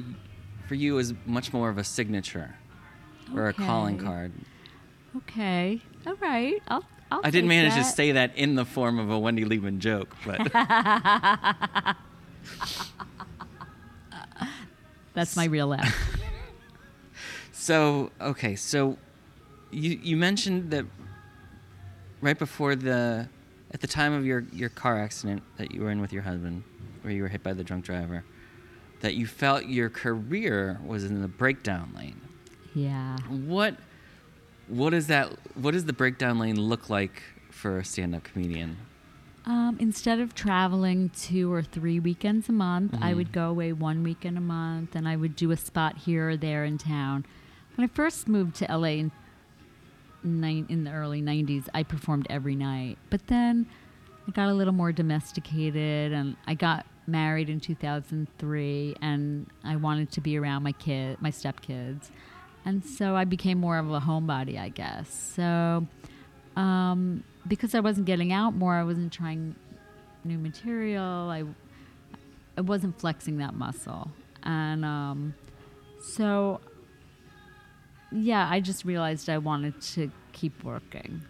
for 0.65 0.75
you 0.75 0.97
as 0.97 1.13
much 1.25 1.51
more 1.51 1.67
of 1.69 1.77
a 1.77 1.83
signature 1.83 2.55
or 3.35 3.49
a 3.49 3.53
calling 3.53 3.97
card. 3.97 4.31
Okay, 5.17 5.81
all 6.07 6.15
right, 6.21 6.61
I'll. 6.69 6.85
I'll 7.11 7.19
I 7.21 7.31
didn't 7.31 7.49
take 7.49 7.57
manage 7.63 7.73
to 7.73 7.83
say 7.83 8.13
that 8.13 8.33
in 8.37 8.55
the 8.55 8.63
form 8.63 8.97
of 8.97 9.11
a 9.11 9.19
Wendy 9.19 9.43
Liebman 9.43 9.79
joke, 9.79 10.15
but 10.25 10.39
That's 15.13 15.35
my 15.35 15.43
real 15.47 15.67
laugh. 15.67 15.93
so 17.51 18.09
okay, 18.21 18.55
so 18.55 18.97
you 19.69 19.99
you 20.01 20.15
mentioned 20.15 20.71
that 20.71 20.85
right 22.23 22.39
before 22.39 22.75
the 22.75 23.27
at 23.73 23.81
the 23.81 23.87
time 23.87 24.13
of 24.13 24.25
your 24.25 24.45
your 24.53 24.69
car 24.69 24.99
accident 24.99 25.43
that 25.57 25.71
you 25.71 25.81
were 25.81 25.91
in 25.91 25.99
with 26.01 26.13
your 26.13 26.23
husband, 26.23 26.63
where 27.01 27.13
you 27.13 27.21
were 27.21 27.27
hit 27.27 27.43
by 27.43 27.53
the 27.53 27.63
drunk 27.63 27.85
driver, 27.85 28.23
that 29.01 29.15
you 29.15 29.27
felt 29.27 29.65
your 29.65 29.89
career 29.89 30.79
was 30.85 31.03
in 31.03 31.21
the 31.21 31.27
breakdown 31.27 31.91
lane. 31.95 32.19
yeah. 32.73 33.17
What 33.29 33.75
what 34.67 34.93
is 34.93 35.07
that 35.07 35.33
what 35.55 35.71
does 35.71 35.85
the 35.85 35.93
breakdown 35.93 36.39
lane 36.39 36.59
look 36.59 36.89
like 36.89 37.21
for 37.51 37.77
a 37.79 37.85
stand-up 37.85 38.23
comedian? 38.23 38.77
Um, 39.45 39.75
instead 39.79 40.19
of 40.21 40.33
traveling 40.33 41.09
two 41.09 41.51
or 41.51 41.61
three 41.61 41.99
weekends 41.99 42.47
a 42.47 42.53
month, 42.53 42.93
I 43.01 43.11
Mhm. 43.11 43.15
would 43.17 43.31
go 43.33 43.49
away 43.49 43.73
one 43.73 44.01
weekend 44.01 44.37
a 44.37 44.41
month 44.41 44.95
and 44.95 45.05
I 45.05 45.17
would 45.17 45.35
do 45.35 45.51
a 45.51 45.57
spot 45.57 45.97
here 45.97 46.29
or 46.29 46.37
there 46.37 46.63
in 46.63 46.77
town. 46.77 47.25
When 47.75 47.83
I 47.83 47.87
first 47.93 48.29
moved 48.29 48.55
to 48.57 48.71
LA 48.71 48.99
in, 48.99 49.11
nine, 50.23 50.65
in 50.69 50.83
the 50.83 50.91
early 50.91 51.21
90s, 51.21 51.67
I 51.73 51.83
performed 51.83 52.27
every 52.29 52.55
night. 52.55 52.97
But 53.09 53.27
then 53.27 53.67
I 54.27 54.31
got 54.31 54.49
a 54.49 54.53
little 54.53 54.73
more 54.73 54.91
domesticated 54.91 56.13
and 56.13 56.35
I 56.47 56.53
got 56.53 56.85
married 57.05 57.49
in 57.49 57.59
2003 57.59 58.95
and 59.01 59.47
I 59.63 59.75
wanted 59.75 60.11
to 60.11 60.21
be 60.21 60.37
around 60.37 60.63
my 60.63 60.71
kid, 60.71 61.21
my 61.21 61.31
stepkids. 61.31 62.09
And 62.65 62.85
so 62.85 63.15
I 63.15 63.25
became 63.25 63.57
more 63.57 63.77
of 63.77 63.91
a 63.91 63.99
homebody, 63.99 64.57
I 64.57 64.69
guess. 64.69 65.09
So 65.35 65.85
um, 66.55 67.23
because 67.47 67.75
I 67.75 67.79
wasn't 67.79 68.05
getting 68.05 68.31
out 68.31 68.53
more, 68.55 68.75
I 68.75 68.83
wasn't 68.83 69.11
trying 69.11 69.55
new 70.23 70.37
material. 70.37 71.03
I 71.03 71.43
I 72.55 72.61
wasn't 72.61 72.99
flexing 72.99 73.37
that 73.37 73.55
muscle, 73.55 74.11
and 74.43 74.85
um, 74.85 75.33
so 75.99 76.61
yeah, 78.13 78.47
I 78.49 78.59
just 78.59 78.85
realized 78.85 79.29
I 79.29 79.37
wanted 79.39 79.79
to 79.81 80.11
keep 80.31 80.63
working. 80.63 81.21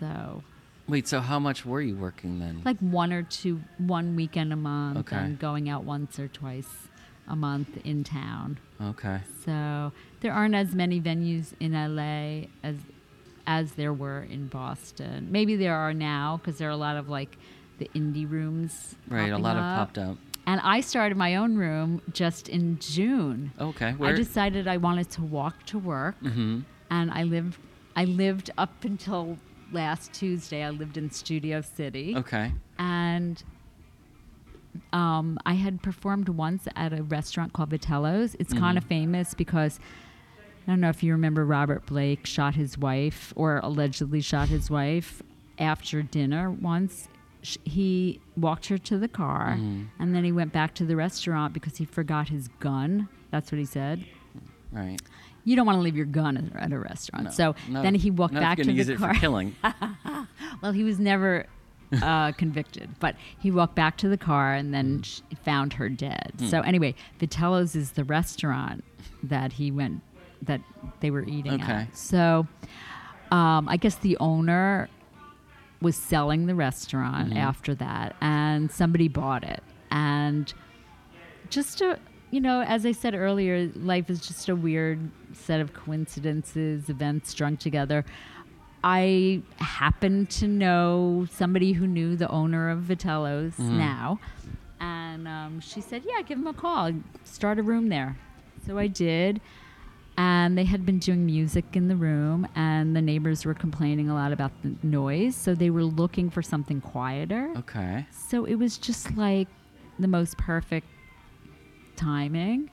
So 0.00 0.42
Wait, 0.88 1.08
so 1.08 1.20
how 1.20 1.38
much 1.38 1.64
were 1.64 1.80
you 1.80 1.96
working 1.96 2.38
then? 2.40 2.60
like 2.64 2.78
one 2.80 3.12
or 3.12 3.22
two, 3.22 3.60
one 3.78 4.16
weekend 4.16 4.52
a 4.52 4.56
month, 4.56 4.98
Okay. 4.98 5.16
and 5.16 5.38
going 5.38 5.68
out 5.68 5.84
once 5.84 6.18
or 6.18 6.28
twice 6.28 6.68
a 7.26 7.34
month 7.36 7.78
in 7.84 8.04
town. 8.04 8.58
okay. 8.80 9.20
So 9.44 9.92
there 10.20 10.32
aren't 10.32 10.54
as 10.54 10.74
many 10.74 11.00
venues 11.00 11.52
in 11.60 11.72
LA 11.72 12.48
as 12.62 12.76
as 13.46 13.72
there 13.72 13.92
were 13.92 14.22
in 14.22 14.46
Boston. 14.48 15.28
Maybe 15.30 15.54
there 15.56 15.74
are 15.74 15.92
now 15.92 16.38
because 16.38 16.58
there 16.58 16.68
are 16.68 16.72
a 16.72 16.76
lot 16.76 16.96
of 16.96 17.08
like 17.08 17.36
the 17.78 17.88
indie 17.94 18.30
rooms. 18.30 18.94
Right, 19.08 19.30
a 19.32 19.36
lot 19.38 19.56
up. 19.56 19.62
have 19.62 19.78
popped 19.78 19.98
up. 19.98 20.16
And 20.46 20.60
I 20.62 20.80
started 20.82 21.16
my 21.16 21.36
own 21.36 21.56
room 21.56 22.02
just 22.12 22.48
in 22.48 22.78
June. 22.78 23.52
Okay. 23.58 23.92
Where? 23.92 24.10
I 24.10 24.12
decided 24.12 24.68
I 24.68 24.76
wanted 24.76 25.10
to 25.12 25.22
walk 25.22 25.64
to 25.66 25.78
work, 25.78 26.16
hmm 26.20 26.60
and 26.90 27.10
I 27.10 27.22
lived. 27.22 27.58
I 27.96 28.04
lived 28.04 28.50
up 28.58 28.84
until 28.84 29.38
last 29.72 30.12
Tuesday. 30.12 30.62
I 30.62 30.70
lived 30.70 30.96
in 30.96 31.10
Studio 31.10 31.60
City, 31.62 32.14
Okay. 32.16 32.52
and 32.78 33.42
um, 34.92 35.38
I 35.46 35.54
had 35.54 35.82
performed 35.82 36.28
once 36.28 36.66
at 36.76 36.92
a 36.92 37.02
restaurant 37.02 37.52
called 37.52 37.70
Vitello's. 37.70 38.34
It's 38.38 38.52
kind 38.52 38.76
of 38.76 38.84
famous 38.84 39.32
because 39.34 39.78
I 40.66 40.70
don't 40.72 40.80
know 40.80 40.88
if 40.88 41.02
you 41.02 41.12
remember 41.12 41.44
Robert 41.44 41.86
Blake 41.86 42.26
shot 42.26 42.54
his 42.54 42.76
wife 42.76 43.32
or 43.36 43.60
allegedly 43.62 44.20
shot 44.20 44.48
his 44.48 44.70
wife 44.70 45.22
after 45.58 46.02
dinner 46.02 46.50
once. 46.50 47.08
Sh- 47.44 47.58
He 47.64 48.20
walked 48.36 48.66
her 48.66 48.78
to 48.78 48.98
the 48.98 49.06
car 49.08 49.50
and 50.00 50.14
then 50.14 50.24
he 50.24 50.32
went 50.32 50.52
back 50.52 50.74
to 50.74 50.84
the 50.84 50.96
restaurant 50.96 51.52
because 51.54 51.76
he 51.76 51.84
forgot 51.84 52.28
his 52.28 52.48
gun. 52.58 53.08
That's 53.30 53.52
what 53.52 53.58
he 53.60 53.64
said. 53.64 54.04
Right. 54.72 55.00
You 55.44 55.54
don't 55.56 55.66
want 55.66 55.76
to 55.76 55.82
leave 55.82 55.94
your 55.96 56.06
gun 56.06 56.50
at- 56.56 56.72
a 56.72 56.78
restaurant. 56.78 57.26
No. 57.26 57.30
So 57.30 57.54
No, 57.68 57.82
then 57.82 57.94
he 57.94 58.10
walked 58.10 58.34
back 58.34 58.56
to 58.58 58.64
the 58.64 58.96
car. 58.96 59.10
it 59.10 59.14
for 59.14 59.20
killing. 59.20 59.54
Well, 60.62 60.72
he 60.72 60.82
was 60.84 60.98
never 60.98 61.44
uh, 62.02 62.32
convicted, 62.38 62.88
but 62.98 63.16
he 63.38 63.50
walked 63.50 63.74
back 63.74 63.98
to 63.98 64.08
the 64.08 64.16
car 64.16 64.54
and 64.54 64.72
then 64.72 65.02
sh- 65.02 65.20
found 65.44 65.74
her 65.74 65.88
dead. 65.90 66.32
So 66.38 66.60
anyway, 66.62 66.94
Vitello's 67.20 67.76
is 67.76 67.92
the 67.92 68.04
restaurant 68.04 68.82
that 69.22 69.52
he 69.52 69.70
went 69.70 70.00
that 70.42 70.60
they 71.00 71.10
were 71.10 71.24
eating 71.24 71.54
Okay. 71.62 71.72
at. 71.72 71.96
So 71.96 72.46
um, 73.30 73.68
I 73.68 73.76
guess 73.76 73.96
the 73.96 74.16
owner 74.18 74.88
was 75.80 75.96
selling 75.96 76.46
the 76.46 76.54
restaurant 76.54 77.36
after 77.36 77.74
that, 77.76 78.16
and 78.20 78.70
somebody 78.70 79.08
bought 79.08 79.44
it, 79.44 79.62
and 79.90 80.52
just 81.50 81.80
a 81.80 81.98
you 82.30 82.40
know 82.40 82.62
as 82.62 82.84
i 82.86 82.90
said 82.90 83.14
earlier 83.14 83.70
life 83.76 84.08
is 84.10 84.18
just 84.26 84.48
a 84.48 84.56
weird 84.56 84.98
set 85.34 85.60
of 85.60 85.72
coincidences 85.74 86.88
events 86.88 87.30
strung 87.30 87.56
together. 87.56 88.04
I 88.86 89.40
happened 89.56 90.28
to 90.30 90.46
know 90.46 91.26
somebody 91.30 91.72
who 91.72 91.86
knew 91.86 92.16
the 92.16 92.28
owner 92.28 92.68
of 92.68 92.80
vitello's 92.80 93.58
now 93.58 94.20
and 94.80 95.26
um, 95.28 95.60
she 95.60 95.80
said 95.80 96.02
yeah 96.06 96.22
give 96.22 96.38
him 96.38 96.46
a 96.46 96.54
call. 96.54 96.92
Start 97.24 97.58
a 97.58 97.62
room 97.62 97.88
there. 97.88 98.16
So 98.66 98.78
i 98.78 98.86
did 98.86 99.40
and 100.16 100.56
they 100.56 100.64
had 100.64 100.86
been 100.86 100.98
doing 100.98 101.26
music 101.26 101.64
in 101.74 101.88
the 101.88 101.96
room 101.96 102.46
and 102.54 102.94
the 102.94 103.02
neighbors 103.02 103.44
were 103.44 103.54
complaining 103.54 104.08
a 104.08 104.14
lot 104.14 104.32
about 104.32 104.52
the 104.62 104.74
noise 104.82 105.34
so 105.34 105.54
they 105.54 105.70
were 105.70 105.82
looking 105.84 106.30
for 106.30 106.40
something 106.42 106.80
quieter 106.80 107.52
Okay. 107.56 108.06
so 108.10 108.44
it 108.44 108.54
was 108.54 108.78
just 108.78 109.16
like 109.16 109.48
the 109.98 110.08
most 110.08 110.36
perfect 110.38 110.86
timing. 111.96 112.70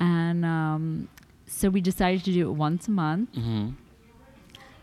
And 0.00 0.44
um, 0.44 1.08
so 1.46 1.68
we 1.68 1.80
decided 1.80 2.24
to 2.24 2.32
do 2.32 2.48
it 2.50 2.54
once 2.54 2.88
a 2.88 2.90
month. 2.90 3.34
hmm 3.34 3.70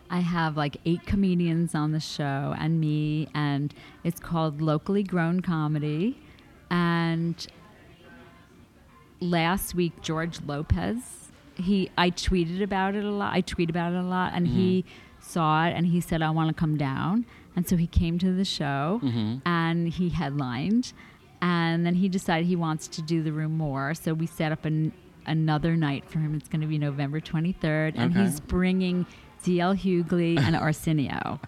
I 0.09 0.21
have 0.21 0.55
like 0.55 0.77
eight 0.85 1.05
comedians 1.05 1.75
on 1.75 1.91
the 1.91 1.99
show 1.99 2.55
and 2.57 2.79
me, 2.79 3.27
and 3.33 3.73
it's 4.05 4.21
called 4.21 4.61
Locally 4.61 5.03
Grown 5.03 5.41
Comedy. 5.41 6.17
And 6.69 7.45
last 9.19 9.75
week, 9.75 10.01
George 10.01 10.39
Lopez, 10.45 11.26
he 11.57 11.89
I 11.97 12.09
tweeted 12.11 12.61
about 12.61 12.95
it 12.95 13.03
a 13.03 13.11
lot. 13.11 13.33
I 13.33 13.41
tweet 13.41 13.69
about 13.69 13.93
it 13.93 13.97
a 13.97 14.03
lot, 14.03 14.31
and 14.33 14.47
he 14.47 14.85
saw 15.19 15.65
it 15.65 15.73
and 15.73 15.87
he 15.87 15.99
said, 16.01 16.21
"I 16.21 16.29
want 16.29 16.49
to 16.49 16.53
come 16.53 16.77
down." 16.77 17.25
And 17.55 17.67
so 17.67 17.75
he 17.75 17.87
came 17.87 18.19
to 18.19 18.31
the 18.33 18.45
show 18.45 18.99
Mhm. 19.03 19.41
and 19.45 19.87
he 19.89 20.09
headlined, 20.09 20.93
and 21.41 21.85
then 21.85 21.95
he 21.95 22.07
decided 22.07 22.45
he 22.47 22.55
wants 22.55 22.87
to 22.89 23.01
do 23.01 23.23
the 23.23 23.31
room 23.31 23.57
more. 23.57 23.93
So 23.95 24.13
we 24.13 24.27
set 24.27 24.51
up 24.51 24.63
an, 24.65 24.91
another 25.25 25.75
night 25.75 26.05
for 26.09 26.19
him. 26.19 26.35
It's 26.35 26.47
going 26.47 26.61
to 26.61 26.67
be 26.67 26.77
November 26.77 27.19
23rd, 27.19 27.95
and 27.95 28.15
he's 28.15 28.39
bringing 28.39 29.05
D.L. 29.43 29.75
Hughley 29.75 30.37
and 30.39 30.55
Arsenio. 30.67 31.39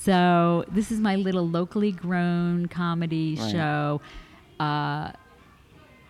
So 0.00 0.64
this 0.70 0.90
is 0.90 1.00
my 1.00 1.16
little 1.16 1.46
locally 1.48 1.92
grown 1.92 2.66
comedy 2.66 3.36
Right. 3.38 3.50
show. 3.52 4.00
Uh, 4.58 5.12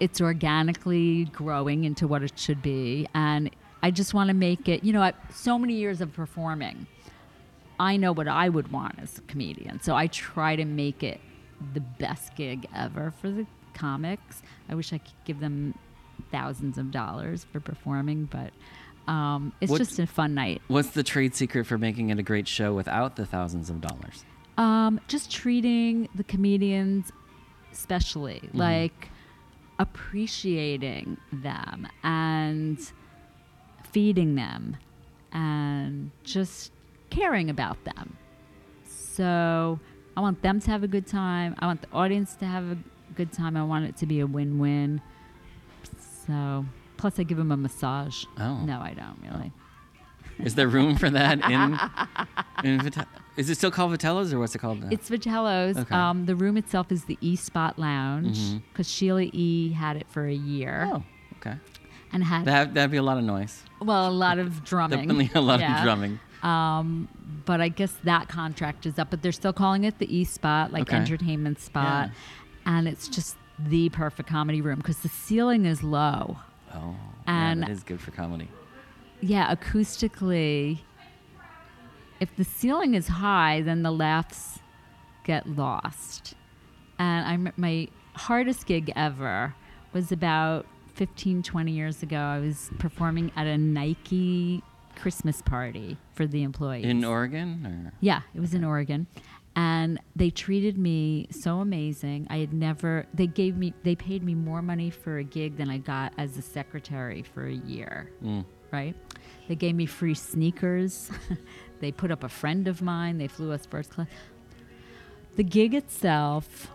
it's 0.03 0.21
organically 0.21 1.27
growing 1.27 1.85
into 1.85 2.09
what 2.09 2.25
it 2.25 2.37
should 2.37 2.61
be, 2.61 3.07
and 3.15 3.49
I 3.85 3.93
just 3.93 4.15
want 4.15 4.29
to 4.29 4.35
make 4.35 4.69
it. 4.69 4.83
You 4.83 4.93
know, 4.93 5.01
I, 5.01 5.13
so 5.33 5.57
many 5.57 5.75
years 5.75 6.01
of 6.01 6.13
performing, 6.13 6.89
I 7.79 7.97
know 7.97 8.11
what 8.11 8.27
I 8.27 8.49
would 8.49 8.73
want 8.73 8.99
as 8.99 9.19
a 9.19 9.21
comedian, 9.23 9.81
so 9.81 9.95
I 9.95 10.09
try 10.09 10.57
to 10.57 10.65
make 10.65 11.05
it 11.05 11.21
the 11.73 11.79
best 11.79 12.35
gig 12.35 12.67
ever 12.75 13.13
for 13.21 13.31
the 13.31 13.47
comics. 13.75 14.43
I 14.69 14.75
wish 14.75 14.93
I 14.93 14.99
could 14.99 15.15
give 15.25 15.39
them 15.39 15.79
thousands 16.33 16.79
of 16.79 16.91
dollars 16.91 17.47
for 17.53 17.61
performing, 17.61 18.25
but 18.25 18.51
um, 19.09 19.53
it's 19.61 19.71
What's- 19.71 19.87
just 19.87 20.01
a 20.01 20.09
fun 20.09 20.35
night. 20.35 20.63
What's 20.67 20.91
the 20.91 21.05
trade 21.05 21.37
secret 21.37 21.65
for 21.65 21.79
making 21.79 22.11
it 22.11 22.19
a 22.19 22.25
great 22.25 22.49
show 22.49 22.75
without 22.75 23.15
the 23.15 23.25
thousands 23.25 23.71
of 23.71 23.81
dollars? 23.81 24.25
Um, 24.59 24.99
just 25.07 25.31
treating 25.31 26.09
the 26.17 26.25
comedians 26.25 27.13
specially, 27.71 28.51
like 28.53 29.11
appreciating 29.79 31.17
them 31.33 31.89
and 32.03 32.79
feeding 33.91 34.35
them 34.35 34.77
and 35.33 36.11
just 36.25 36.73
caring 37.11 37.51
about 37.51 37.83
them. 37.85 38.17
So 38.85 39.79
I 40.17 40.21
want 40.21 40.43
them 40.43 40.61
to 40.61 40.71
have 40.71 40.83
a 40.83 40.89
good 40.89 41.07
time. 41.07 41.55
I 41.59 41.67
want 41.67 41.83
the 41.83 41.89
audience 41.93 42.35
to 42.37 42.47
have 42.47 42.65
a 42.71 42.79
good 43.15 43.33
time. 43.33 43.57
I 43.57 43.65
want 43.65 43.87
it 43.87 43.97
to 43.99 44.07
be 44.07 44.21
a 44.21 44.27
win 44.27 44.59
win. 44.59 45.01
So, 46.27 46.65
plus, 46.97 47.19
I 47.19 47.25
give 47.25 47.39
them 47.39 47.51
a 47.51 47.57
massage. 47.57 48.25
Oh. 48.39 48.65
No, 48.65 48.81
I 48.81 48.95
don't 48.95 49.19
really. 49.23 49.53
Is 50.45 50.55
there 50.55 50.69
room 50.69 50.97
for 50.97 51.09
that 51.11 51.39
in? 51.51 51.79
in 52.65 52.81
Vite- 52.91 53.07
is 53.37 53.49
it 53.49 53.57
still 53.57 53.71
called 53.71 53.93
Vitello's 53.93 54.33
or 54.33 54.39
what's 54.39 54.55
it 54.55 54.59
called 54.59 54.81
now? 54.83 54.89
It's 54.91 55.09
Vitello's. 55.09 55.77
Okay. 55.79 55.95
Um, 55.95 56.27
the 56.27 56.37
room 56.37 56.57
itself 56.57 56.93
is 56.93 57.05
the 57.05 57.17
E 57.21 57.37
Spot 57.37 57.79
Lounge 57.79 58.61
because 58.73 58.91
Sheila 58.91 59.23
E 59.33 59.73
had 59.73 59.97
it 59.97 60.07
for 60.11 60.27
a 60.27 60.35
year 60.35 60.91
oh, 60.93 61.03
okay. 61.39 61.57
and 62.13 62.23
had 62.25 62.45
That 62.45 62.75
that'd 62.75 62.91
be 62.91 62.99
a 62.99 63.03
lot 63.03 63.19
of 63.19 63.25
noise. 63.25 63.63
well 63.81 64.09
a 64.09 64.13
lot 64.13 64.39
of 64.39 64.65
drumming. 64.71 64.99
Definitely 65.09 65.31
a 65.35 65.41
lot 65.41 65.61
Yeah. 65.61 65.79
of 65.79 65.83
drumming. 65.85 66.21
Um, 66.43 67.09
but 67.47 67.61
I 67.61 67.69
guess 67.69 67.93
that 68.05 68.29
contract 68.29 68.85
is 68.85 68.99
up. 68.99 69.11
But 69.11 69.23
they're 69.23 69.33
still 69.33 69.53
calling 69.53 69.85
it 69.85 69.99
the 69.99 70.15
E 70.15 70.25
Spot, 70.25 70.73
like 70.73 70.83
Okay. 70.83 70.97
entertainment 70.97 71.61
spot, 71.61 72.11
and 72.67 72.87
it's 72.89 73.07
just 73.09 73.37
the 73.59 73.89
perfect 73.91 74.29
comedy 74.29 74.61
room 74.61 74.77
because 74.79 74.99
the 74.99 75.09
ceiling 75.09 75.65
is 75.67 75.83
low. 75.83 76.37
Oh, 76.75 76.97
And- 77.27 77.61
yeah, 77.61 77.67
that 77.69 77.73
is 77.73 77.83
good 77.85 78.01
for 78.01 78.11
comedy. 78.11 78.49
Yeah, 79.23 79.55
acoustically, 79.55 80.81
if 82.21 82.35
the 82.37 82.45
ceiling 82.45 82.95
is 82.95 83.09
high, 83.09 83.63
then 83.63 83.83
the 83.83 83.93
laughs 83.93 84.59
get 85.25 85.49
lost. 85.49 86.35
And 86.99 87.27
I'm 87.27 87.53
my 87.57 87.89
hardest 88.15 88.67
gig 88.67 88.93
ever 88.95 89.55
was 89.93 90.13
about 90.13 90.67
15, 90.95 91.43
20 91.43 91.73
years 91.73 92.03
ago. 92.03 92.19
I 92.19 92.41
was 92.41 92.71
performing 92.79 93.33
at 93.37 93.47
a 93.47 93.57
Nike 93.57 94.63
Christmas 94.97 95.41
party 95.41 95.97
for 96.15 96.27
the 96.27 96.43
employees. 96.43 96.85
In 96.85 97.05
Oregon, 97.05 97.65
or 97.67 97.93
Yeah, 98.01 98.23
it 98.35 98.41
was 98.41 98.55
in 98.55 98.65
Oregon. 98.65 99.07
And 99.55 100.01
they 100.17 100.31
treated 100.31 100.79
me 100.79 101.29
so 101.31 101.59
amazing. 101.59 102.27
I 102.31 102.39
had 102.39 102.53
never, 102.55 103.07
they 103.13 103.27
gave 103.27 103.57
me, 103.57 103.75
they 103.83 103.95
paid 103.95 104.23
me 104.23 104.35
more 104.35 104.63
money 104.63 104.89
for 104.91 105.19
a 105.19 105.25
gig 105.25 105.59
than 105.59 105.69
I 105.69 105.79
got 105.79 106.13
as 106.17 106.37
a 106.39 106.43
secretary 106.43 107.23
for 107.23 107.47
a 107.47 107.53
year, 107.55 108.11
Mm. 108.25 108.45
Right? 108.73 108.95
They 109.49 109.57
gave 109.57 109.75
me 109.75 109.87
free 109.87 110.15
sneakers. 110.15 111.11
they 111.81 111.93
put 111.93 112.11
up 112.11 112.25
a 112.25 112.29
friend 112.29 112.67
of 112.69 112.83
mine. 112.83 113.19
They 113.19 113.29
flew 113.29 113.53
us 113.53 113.67
first 113.67 113.91
class. 113.91 114.09
The 115.37 115.45
gig 115.45 115.75
itself 115.75 116.71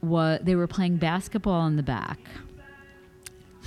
was, 0.00 0.40
they 0.42 0.54
were 0.54 0.66
playing 0.66 0.96
basketball 0.96 1.66
in 1.66 1.76
the 1.76 1.82
back. 1.82 2.18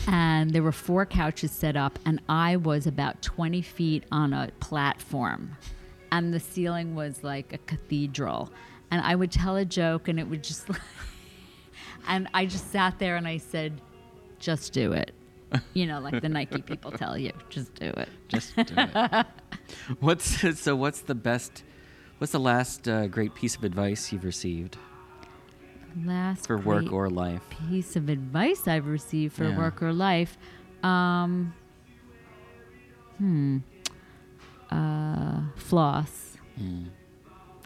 And 0.07 0.51
there 0.51 0.61
were 0.61 0.71
four 0.71 1.05
couches 1.05 1.51
set 1.51 1.75
up, 1.75 1.97
and 2.05 2.21
I 2.27 2.57
was 2.57 2.85
about 2.85 3.21
20 3.21 3.61
feet 3.61 4.03
on 4.11 4.33
a 4.33 4.51
platform 4.59 5.57
and 6.15 6.33
the 6.33 6.39
ceiling 6.39 6.95
was 6.95 7.23
like 7.23 7.51
a 7.51 7.57
cathedral. 7.57 8.49
And 8.89 9.01
I 9.01 9.15
would 9.15 9.31
tell 9.31 9.57
a 9.57 9.65
joke, 9.65 10.07
and 10.07 10.19
it 10.19 10.27
would 10.27 10.43
just, 10.43 10.69
and 12.07 12.27
I 12.33 12.45
just 12.45 12.71
sat 12.71 12.99
there 12.99 13.17
and 13.17 13.27
I 13.27 13.37
said, 13.37 13.81
"Just 14.39 14.71
do 14.71 14.93
it," 14.93 15.13
you 15.73 15.85
know, 15.85 15.99
like 15.99 16.21
the 16.21 16.29
Nike 16.29 16.61
people 16.61 16.91
tell 16.91 17.17
you, 17.17 17.31
"Just 17.49 17.73
do 17.75 17.85
it." 17.87 18.09
just 18.27 18.55
do 18.55 18.73
it. 18.77 19.25
what's 19.99 20.59
so? 20.59 20.75
What's 20.75 21.01
the 21.01 21.15
best? 21.15 21.63
What's 22.17 22.31
the 22.31 22.39
last 22.39 22.87
uh, 22.87 23.07
great 23.07 23.35
piece 23.35 23.55
of 23.55 23.63
advice 23.63 24.11
you've 24.11 24.23
received 24.23 24.77
Last 26.05 26.47
for 26.47 26.57
work 26.57 26.85
great 26.85 26.93
or 26.93 27.09
life? 27.09 27.41
piece 27.69 27.95
of 27.95 28.09
advice 28.09 28.67
I've 28.67 28.87
received 28.87 29.33
for 29.35 29.45
Yeah. 29.49 29.57
work 29.57 29.81
or 29.83 29.91
life. 29.93 30.37
Um, 30.83 31.53
hmm. 33.17 33.57
Uh, 34.71 35.41
floss. 35.55 36.37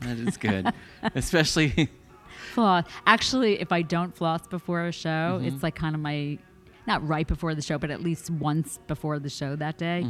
That 0.01 0.17
is 0.17 0.37
good, 0.37 0.71
especially 1.15 1.89
floss. 2.53 2.85
Actually, 3.05 3.59
if 3.59 3.71
I 3.71 3.81
don't 3.81 4.15
floss 4.15 4.47
before 4.47 4.85
a 4.85 4.91
show, 4.91 5.09
Mm-hmm. 5.39 5.45
it's 5.47 5.61
like 5.63 5.75
kind 5.75 5.93
of 5.95 6.01
my 6.01 6.37
not 6.89 7.07
right 7.07 7.27
before 7.27 7.55
the 7.55 7.61
show, 7.61 7.77
but 7.77 7.89
at 7.91 8.01
least 8.01 8.29
once 8.29 8.79
before 8.87 9.19
the 9.19 9.29
show 9.29 9.55
that 9.55 9.77
day. 9.77 10.05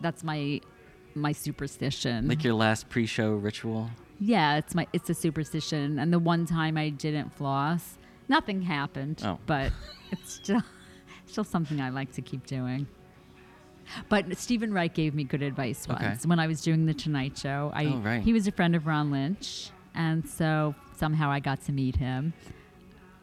That's 0.00 0.22
my 0.22 0.60
my 1.14 1.32
superstition. 1.32 2.20
Mm-hmm. 2.20 2.28
Like 2.28 2.44
your 2.44 2.54
last 2.54 2.88
pre-show 2.90 3.32
ritual. 3.32 3.90
yeah, 4.20 4.56
it's 4.58 4.74
my 4.74 4.86
it's 4.92 5.10
a 5.10 5.14
superstition. 5.14 5.98
And 5.98 6.12
the 6.12 6.18
one 6.20 6.46
time 6.46 6.76
I 6.76 6.90
didn't 6.90 7.32
floss, 7.34 7.96
nothing 8.28 8.62
happened. 8.62 9.20
Oh. 9.24 9.38
But 9.46 9.72
it's 10.12 10.34
still 10.34 10.62
still 11.26 11.44
something 11.44 11.80
I 11.80 11.88
like 11.90 12.12
to 12.12 12.22
keep 12.22 12.46
doing. 12.46 12.86
But 14.10 14.36
Steven 14.36 14.72
Wright 14.74 14.92
gave 14.92 15.14
me 15.14 15.24
good 15.24 15.42
advice 15.42 15.88
once 15.88 16.02
Okay. 16.02 16.28
when 16.28 16.38
I 16.38 16.46
was 16.46 16.60
doing 16.60 16.84
the 16.84 16.92
Tonight 16.92 17.38
Show. 17.38 17.70
I, 17.74 17.86
Oh, 17.86 17.96
right. 18.00 18.22
He 18.22 18.34
was 18.34 18.46
a 18.46 18.52
friend 18.52 18.76
of 18.76 18.86
Ron 18.86 19.10
Lynch, 19.10 19.70
and 19.94 20.28
so 20.28 20.74
somehow 20.96 21.30
I 21.30 21.40
got 21.40 21.62
to 21.64 21.72
meet 21.72 21.96
him. 21.96 22.34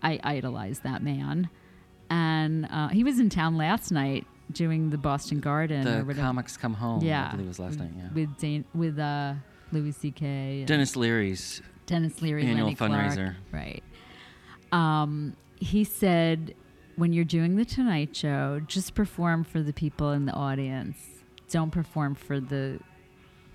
I 0.02 0.20
idolized 0.24 0.82
that 0.82 1.04
man, 1.04 1.50
and 2.10 2.68
uh, 2.72 2.90
he 2.90 3.04
was 3.04 3.20
in 3.20 3.30
town 3.30 3.58
last 3.58 3.92
night 3.92 4.26
doing 4.52 4.90
the 4.92 4.98
Boston 4.98 5.40
Garden. 5.40 6.08
The 6.08 6.14
comics 6.14 6.56
come 6.58 6.74
home. 6.74 7.02
yeah, 7.04 7.28
I 7.28 7.32
believe 7.32 7.46
it 7.46 7.50
was 7.50 7.60
last 7.60 7.80
night. 7.80 7.92
Yeah. 7.96 8.10
with 8.14 8.38
Dane, 8.38 8.66
with 8.74 9.00
uh, 9.00 9.34
Louis 9.72 9.92
C.K. 9.92 10.64
Denis 10.68 10.96
Leary's. 10.96 11.62
Denis 11.88 12.22
Leary, 12.22 12.44
annual 12.46 12.66
Lenny 12.66 12.76
Clarke. 12.76 12.92
fundraiser. 12.92 13.36
right? 13.52 13.84
Um, 14.72 15.36
he 15.58 15.84
said, 15.84 16.56
when 16.96 17.14
you're 17.14 17.24
doing 17.26 17.56
the 17.58 17.66
Tonight 17.66 18.16
Show, 18.16 18.62
just 18.68 18.96
perform 18.96 19.44
for 19.44 19.62
the 19.62 19.72
people 19.74 20.12
in 20.12 20.26
the 20.26 20.32
audience. 20.34 20.98
Don't 21.50 21.70
perform 21.72 22.16
for 22.16 22.40
the 22.40 22.80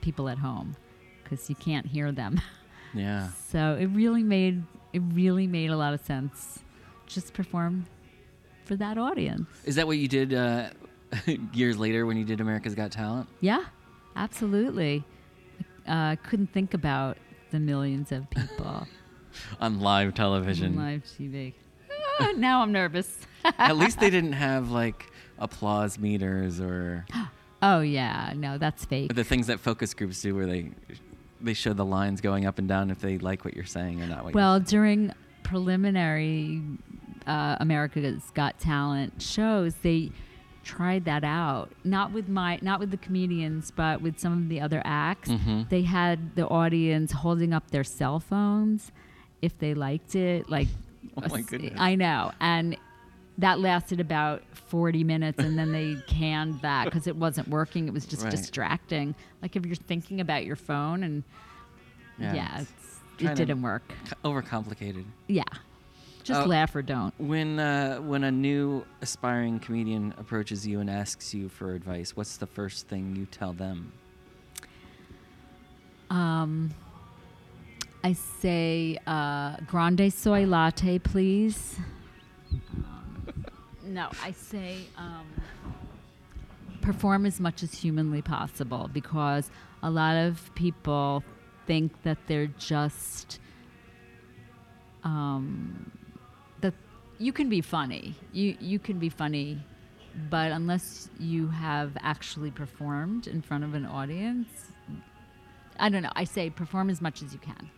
people 0.01 0.29
at 0.29 0.39
home 0.39 0.77
because 1.25 1.49
you 1.49 1.57
can't 1.57 1.87
hear 1.87 2.13
them. 2.13 2.41
Yeah. 2.93 3.29
So 3.53 3.77
it 3.79 3.87
really 3.87 4.25
made 4.25 4.65
it 4.93 5.01
really 5.13 5.47
made 5.47 5.71
a 5.71 5.77
lot 5.77 5.95
of 5.95 6.01
sense. 6.01 6.59
Just 7.07 7.35
perform 7.35 7.87
for 8.71 8.77
that 8.77 8.97
audience. 8.99 9.49
Is 9.65 9.75
that 9.75 9.89
what 9.89 9.99
you 9.99 10.07
did 10.07 10.33
uh, 10.33 10.69
years 11.53 11.77
later 11.77 12.07
when 12.07 12.17
you 12.17 12.25
did 12.25 12.41
America's 12.41 12.77
Got 12.77 12.93
Talent? 12.93 13.29
Yeah, 13.41 13.65
absolutely. 14.15 15.03
Uh, 15.89 16.15
couldn't 16.23 16.53
think 16.53 16.73
about 16.73 17.17
the 17.51 17.59
millions 17.59 18.13
of 18.13 18.31
people 18.31 18.87
on 19.61 19.81
live 19.81 20.07
on 20.07 20.13
television. 20.13 20.77
live 20.77 21.03
TV. 21.03 21.53
Ah, 22.21 22.33
now 22.37 22.63
I'm 22.63 22.71
nervous. 22.71 23.19
At 23.59 23.77
least 23.77 23.99
they 23.99 24.09
didn't 24.09 24.35
have 24.35 24.71
like 24.71 25.11
applause 25.41 25.99
meters 25.99 26.61
or 26.61 27.07
Oh 27.63 27.81
yeah, 27.81 28.33
no, 28.37 28.57
that's 28.57 28.85
fake. 28.85 29.13
the 29.17 29.25
things 29.25 29.49
that 29.49 29.59
focus 29.59 29.95
groups 29.95 30.23
do 30.23 30.37
where 30.37 30.47
they 30.47 30.71
they 31.41 31.55
show 31.55 31.73
the 31.73 31.85
lines 31.85 32.21
going 32.21 32.47
up 32.47 32.61
and 32.61 32.69
down 32.69 32.89
if 32.93 33.01
they 33.01 33.19
like 33.19 33.45
what 33.45 33.55
you're 33.55 33.65
saying 33.65 34.01
or 34.01 34.07
not 34.07 34.23
what 34.23 34.33
Well, 34.33 34.61
during 34.61 35.13
preliminary 35.43 36.63
uh, 37.27 37.57
America's 37.61 38.31
Got 38.35 38.59
Talent 38.59 39.21
shows, 39.23 39.75
they 39.77 40.11
tried 40.63 41.05
that 41.07 41.25
out. 41.25 41.73
Not 41.85 42.13
with 42.13 42.29
my, 42.29 42.59
not 42.63 42.81
with 42.81 42.91
the 42.91 42.97
comedians, 42.97 43.71
but 43.71 44.01
with 44.03 44.19
some 44.19 44.33
of 44.35 44.49
the 44.49 44.61
other 44.61 44.83
acts. 44.85 45.31
Mhm. 45.31 45.69
They 45.69 45.83
had 45.83 46.35
the 46.37 46.47
audience 46.47 47.13
holding 47.13 47.53
up 47.53 47.71
their 47.71 47.85
cell 47.85 48.21
phones 48.21 48.93
if 49.43 49.59
they 49.59 49.75
liked 49.75 50.15
it. 50.15 50.49
Like, 50.51 50.69
Oh 51.17 51.27
my 51.29 51.41
goodness. 51.43 51.75
I 51.79 51.95
know, 51.95 52.31
and 52.41 52.77
that 53.39 53.59
lasted 53.59 54.01
about 54.01 54.43
40 54.53 55.03
minutes 55.03 55.43
and 55.43 55.59
then 55.59 55.73
they 55.73 55.97
canned 56.07 56.61
that 56.61 56.85
because 56.85 57.07
it 57.07 57.17
wasn't 57.17 57.49
working 57.49 57.89
it 57.89 57.95
was 57.95 58.05
just 58.05 58.23
Right. 58.23 58.31
distracting 58.31 59.15
like 59.41 59.57
if 59.57 59.65
you're 59.65 59.75
thinking 59.77 60.21
about 60.21 60.45
your 60.45 60.57
phone 60.57 61.03
and 61.03 61.25
Yeah, 62.19 62.35
yeah, 62.35 63.31
it 63.31 63.35
didn't 63.37 63.63
work. 63.63 63.83
Overcomplicated. 64.25 65.05
Yeah, 65.27 65.43
just 66.25 66.43
Uh, 66.43 66.47
laugh 66.47 66.75
or 66.75 66.83
don't. 66.83 67.13
When 67.19 67.59
uh, 67.59 67.99
when 67.99 68.25
a 68.25 68.31
new 68.31 68.85
aspiring 69.01 69.59
comedian 69.61 70.15
approaches 70.19 70.67
you 70.67 70.81
and 70.81 70.89
asks 70.91 71.35
you 71.35 71.49
for 71.49 71.75
advice, 71.75 72.17
what's 72.17 72.37
the 72.37 72.47
first 72.47 72.89
thing 72.89 73.17
you 73.17 73.27
tell 73.27 73.53
them? 73.53 73.93
Um, 76.11 76.71
I 78.03 78.15
say 78.15 78.99
uh, 79.07 79.57
grande 79.67 80.13
soy 80.13 80.45
latte, 80.47 80.99
please. 80.99 81.77
Um, 82.85 83.45
no, 83.85 84.09
I 84.23 84.33
say 84.33 84.77
um, 84.97 85.27
perform 86.81 87.27
as 87.27 87.39
much 87.39 87.63
as 87.63 87.73
humanly 87.75 88.23
possible 88.23 88.91
because 88.93 89.51
a 89.83 89.91
lot 89.91 90.17
of 90.17 90.51
people 90.55 91.23
think 91.67 91.93
that 92.03 92.19
they're 92.27 92.49
just 92.59 93.39
um, 95.05 95.93
you 97.21 97.33
can 97.33 97.49
be 97.49 97.61
funny. 97.61 98.15
You 98.33 98.57
you 98.59 98.79
can 98.79 98.99
be 98.99 99.11
funny, 99.11 99.63
but 100.31 100.51
unless 100.51 101.11
you 101.19 101.49
have 101.49 101.97
actually 102.01 102.51
performed 102.51 103.27
in 103.27 103.43
front 103.43 103.63
of 103.63 103.75
an 103.75 103.85
audience, 103.85 104.49
I 105.79 105.91
don't 105.91 106.03
know. 106.03 106.13
I 106.17 106.25
say 106.25 106.49
perform 106.51 106.89
as 106.89 107.01
much 107.01 107.23
as 107.23 107.33
you 107.33 107.39
can. 107.39 107.71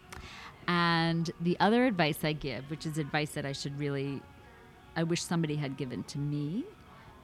And 0.68 1.28
the 1.40 1.56
other 1.58 1.86
advice 1.86 2.20
I 2.22 2.34
give, 2.34 2.70
which 2.70 2.86
is 2.86 2.98
advice 2.98 3.32
that 3.32 3.44
I 3.44 3.50
should 3.52 3.76
really, 3.80 4.22
I 4.94 5.02
wish 5.02 5.22
somebody 5.22 5.56
had 5.56 5.76
given 5.76 6.04
to 6.04 6.18
me, 6.18 6.64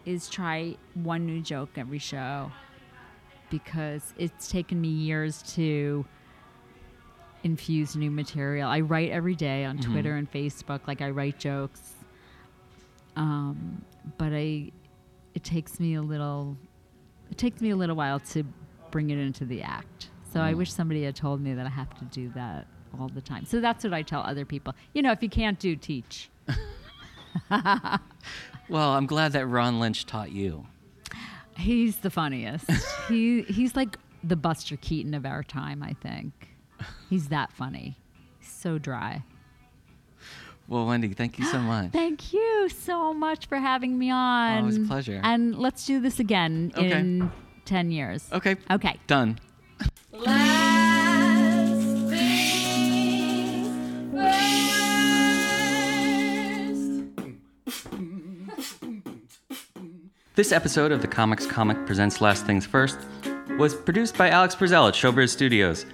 is 0.04 0.28
try 0.28 0.76
one 0.94 1.24
new 1.24 1.40
joke 1.40 1.70
every 1.76 2.00
show 2.00 2.50
because 3.48 4.12
it's 4.18 4.50
taken 4.50 4.80
me 4.80 4.88
years 4.88 5.42
to 5.54 6.04
infuse 7.44 7.94
new 7.94 8.10
material. 8.10 8.68
I 8.68 8.80
write 8.80 9.10
every 9.10 9.36
day 9.36 9.64
on 9.64 9.78
mm-hmm. 9.78 9.92
Twitter 9.92 10.16
and 10.16 10.30
Facebook, 10.30 10.80
like 10.88 11.00
I 11.00 11.10
write 11.10 11.38
jokes. 11.38 11.94
Um, 13.18 13.84
but 14.16 14.32
I, 14.32 14.72
it 15.34 15.44
takes 15.44 15.78
me 15.78 15.94
a 15.94 16.02
little, 16.02 16.56
it 17.30 17.38
takes 17.38 17.60
me 17.60 17.70
a 17.70 17.76
little 17.76 17.96
while 17.96 18.20
to 18.20 18.44
bring 18.90 19.10
it 19.10 19.18
into 19.18 19.44
the 19.44 19.62
act. 19.62 20.08
So 20.32 20.40
I 20.40 20.54
wish 20.54 20.72
somebody 20.72 21.04
had 21.04 21.16
told 21.16 21.40
me 21.40 21.54
that 21.54 21.66
I 21.66 21.70
have 21.70 21.98
to 21.98 22.04
do 22.06 22.30
that 22.34 22.66
all 22.98 23.08
the 23.08 23.20
time. 23.20 23.44
So 23.44 23.60
that's 23.60 23.84
what 23.84 23.92
I 23.92 24.02
tell 24.02 24.20
other 24.20 24.44
people. 24.44 24.74
You 24.94 25.02
know, 25.02 25.10
if 25.10 25.22
you 25.22 25.28
can't 25.28 25.58
do, 25.58 25.74
teach. 25.74 26.30
Well, 28.68 28.90
I'm 28.90 29.06
glad 29.06 29.32
that 29.32 29.46
Ron 29.46 29.80
Lynch 29.80 30.04
taught 30.04 30.30
you. 30.30 30.66
He's 31.56 31.96
the 31.98 32.10
funniest. 32.10 32.70
he 33.08 33.42
he's 33.42 33.74
like 33.74 33.96
the 34.22 34.36
Buster 34.36 34.76
Keaton 34.76 35.14
of 35.14 35.24
our 35.24 35.42
time, 35.42 35.82
I 35.82 35.94
think. 35.94 36.32
He's 37.08 37.28
that 37.28 37.52
funny. 37.52 37.96
So 38.40 38.78
dry. 38.78 39.24
Well, 40.68 40.86
Wendy, 40.86 41.08
thank 41.14 41.38
you 41.38 41.44
so 41.46 41.58
much. 41.72 41.90
Thank 41.92 42.32
you 42.32 42.68
so 42.68 43.14
much 43.14 43.46
for 43.46 43.56
having 43.56 43.98
me 43.98 44.10
on. 44.10 44.58
Oh, 44.58 44.62
it 44.62 44.66
was 44.66 44.76
a 44.76 44.80
pleasure. 44.80 45.20
And 45.24 45.56
let's 45.58 45.86
do 45.86 46.00
this 46.00 46.20
again 46.20 46.72
Okay. 46.76 46.92
in 46.92 47.30
10 47.64 47.90
years. 47.90 48.28
Okay. 48.32 48.56
Okay. 48.70 48.96
Done. 49.06 49.38
Last 50.12 50.78
things 57.18 59.08
first. 59.42 60.08
This 60.34 60.52
episode 60.52 60.92
of 60.92 61.00
the 61.02 61.08
Comics 61.08 61.46
Comic 61.46 61.84
Presents 61.86 62.20
Last 62.20 62.46
Things 62.46 62.64
First 62.66 62.98
was 63.58 63.74
produced 63.74 64.16
by 64.16 64.30
Alex 64.30 64.54
Brazell 64.54 64.88
at 64.88 64.94
Showbiz 64.94 65.30
Studios. 65.30 65.84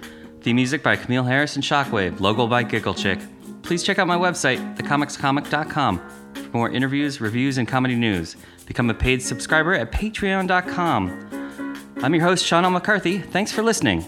Theme 0.42 0.56
music 0.56 0.82
by 0.82 0.96
Camille 0.96 1.24
Harris 1.24 1.54
and 1.54 1.64
Shockwave, 1.64 2.20
logo 2.20 2.46
by 2.46 2.62
Giggle 2.62 2.94
Chick. 2.94 3.18
Please 3.64 3.82
check 3.82 3.98
out 3.98 4.06
my 4.06 4.16
website, 4.16 4.76
thecomicscomic.com, 4.76 6.34
for 6.34 6.56
more 6.56 6.70
interviews, 6.70 7.20
reviews, 7.20 7.56
and 7.56 7.66
comedy 7.66 7.96
news. 7.96 8.36
Become 8.66 8.90
a 8.90 8.94
paid 8.94 9.22
subscriber 9.22 9.72
at 9.72 9.90
patreon.com. 9.90 11.94
I'm 12.02 12.14
your 12.14 12.22
host, 12.22 12.44
Sean 12.44 12.66
L. 12.66 12.70
McCarthy. 12.70 13.18
Thanks 13.18 13.52
for 13.52 13.62
listening. 13.62 14.04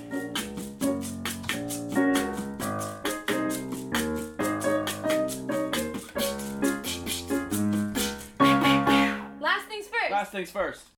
Last 9.41 9.69
things 9.69 9.87
first. 9.87 10.11
Last 10.11 10.33
things 10.33 10.51
first. 10.51 10.96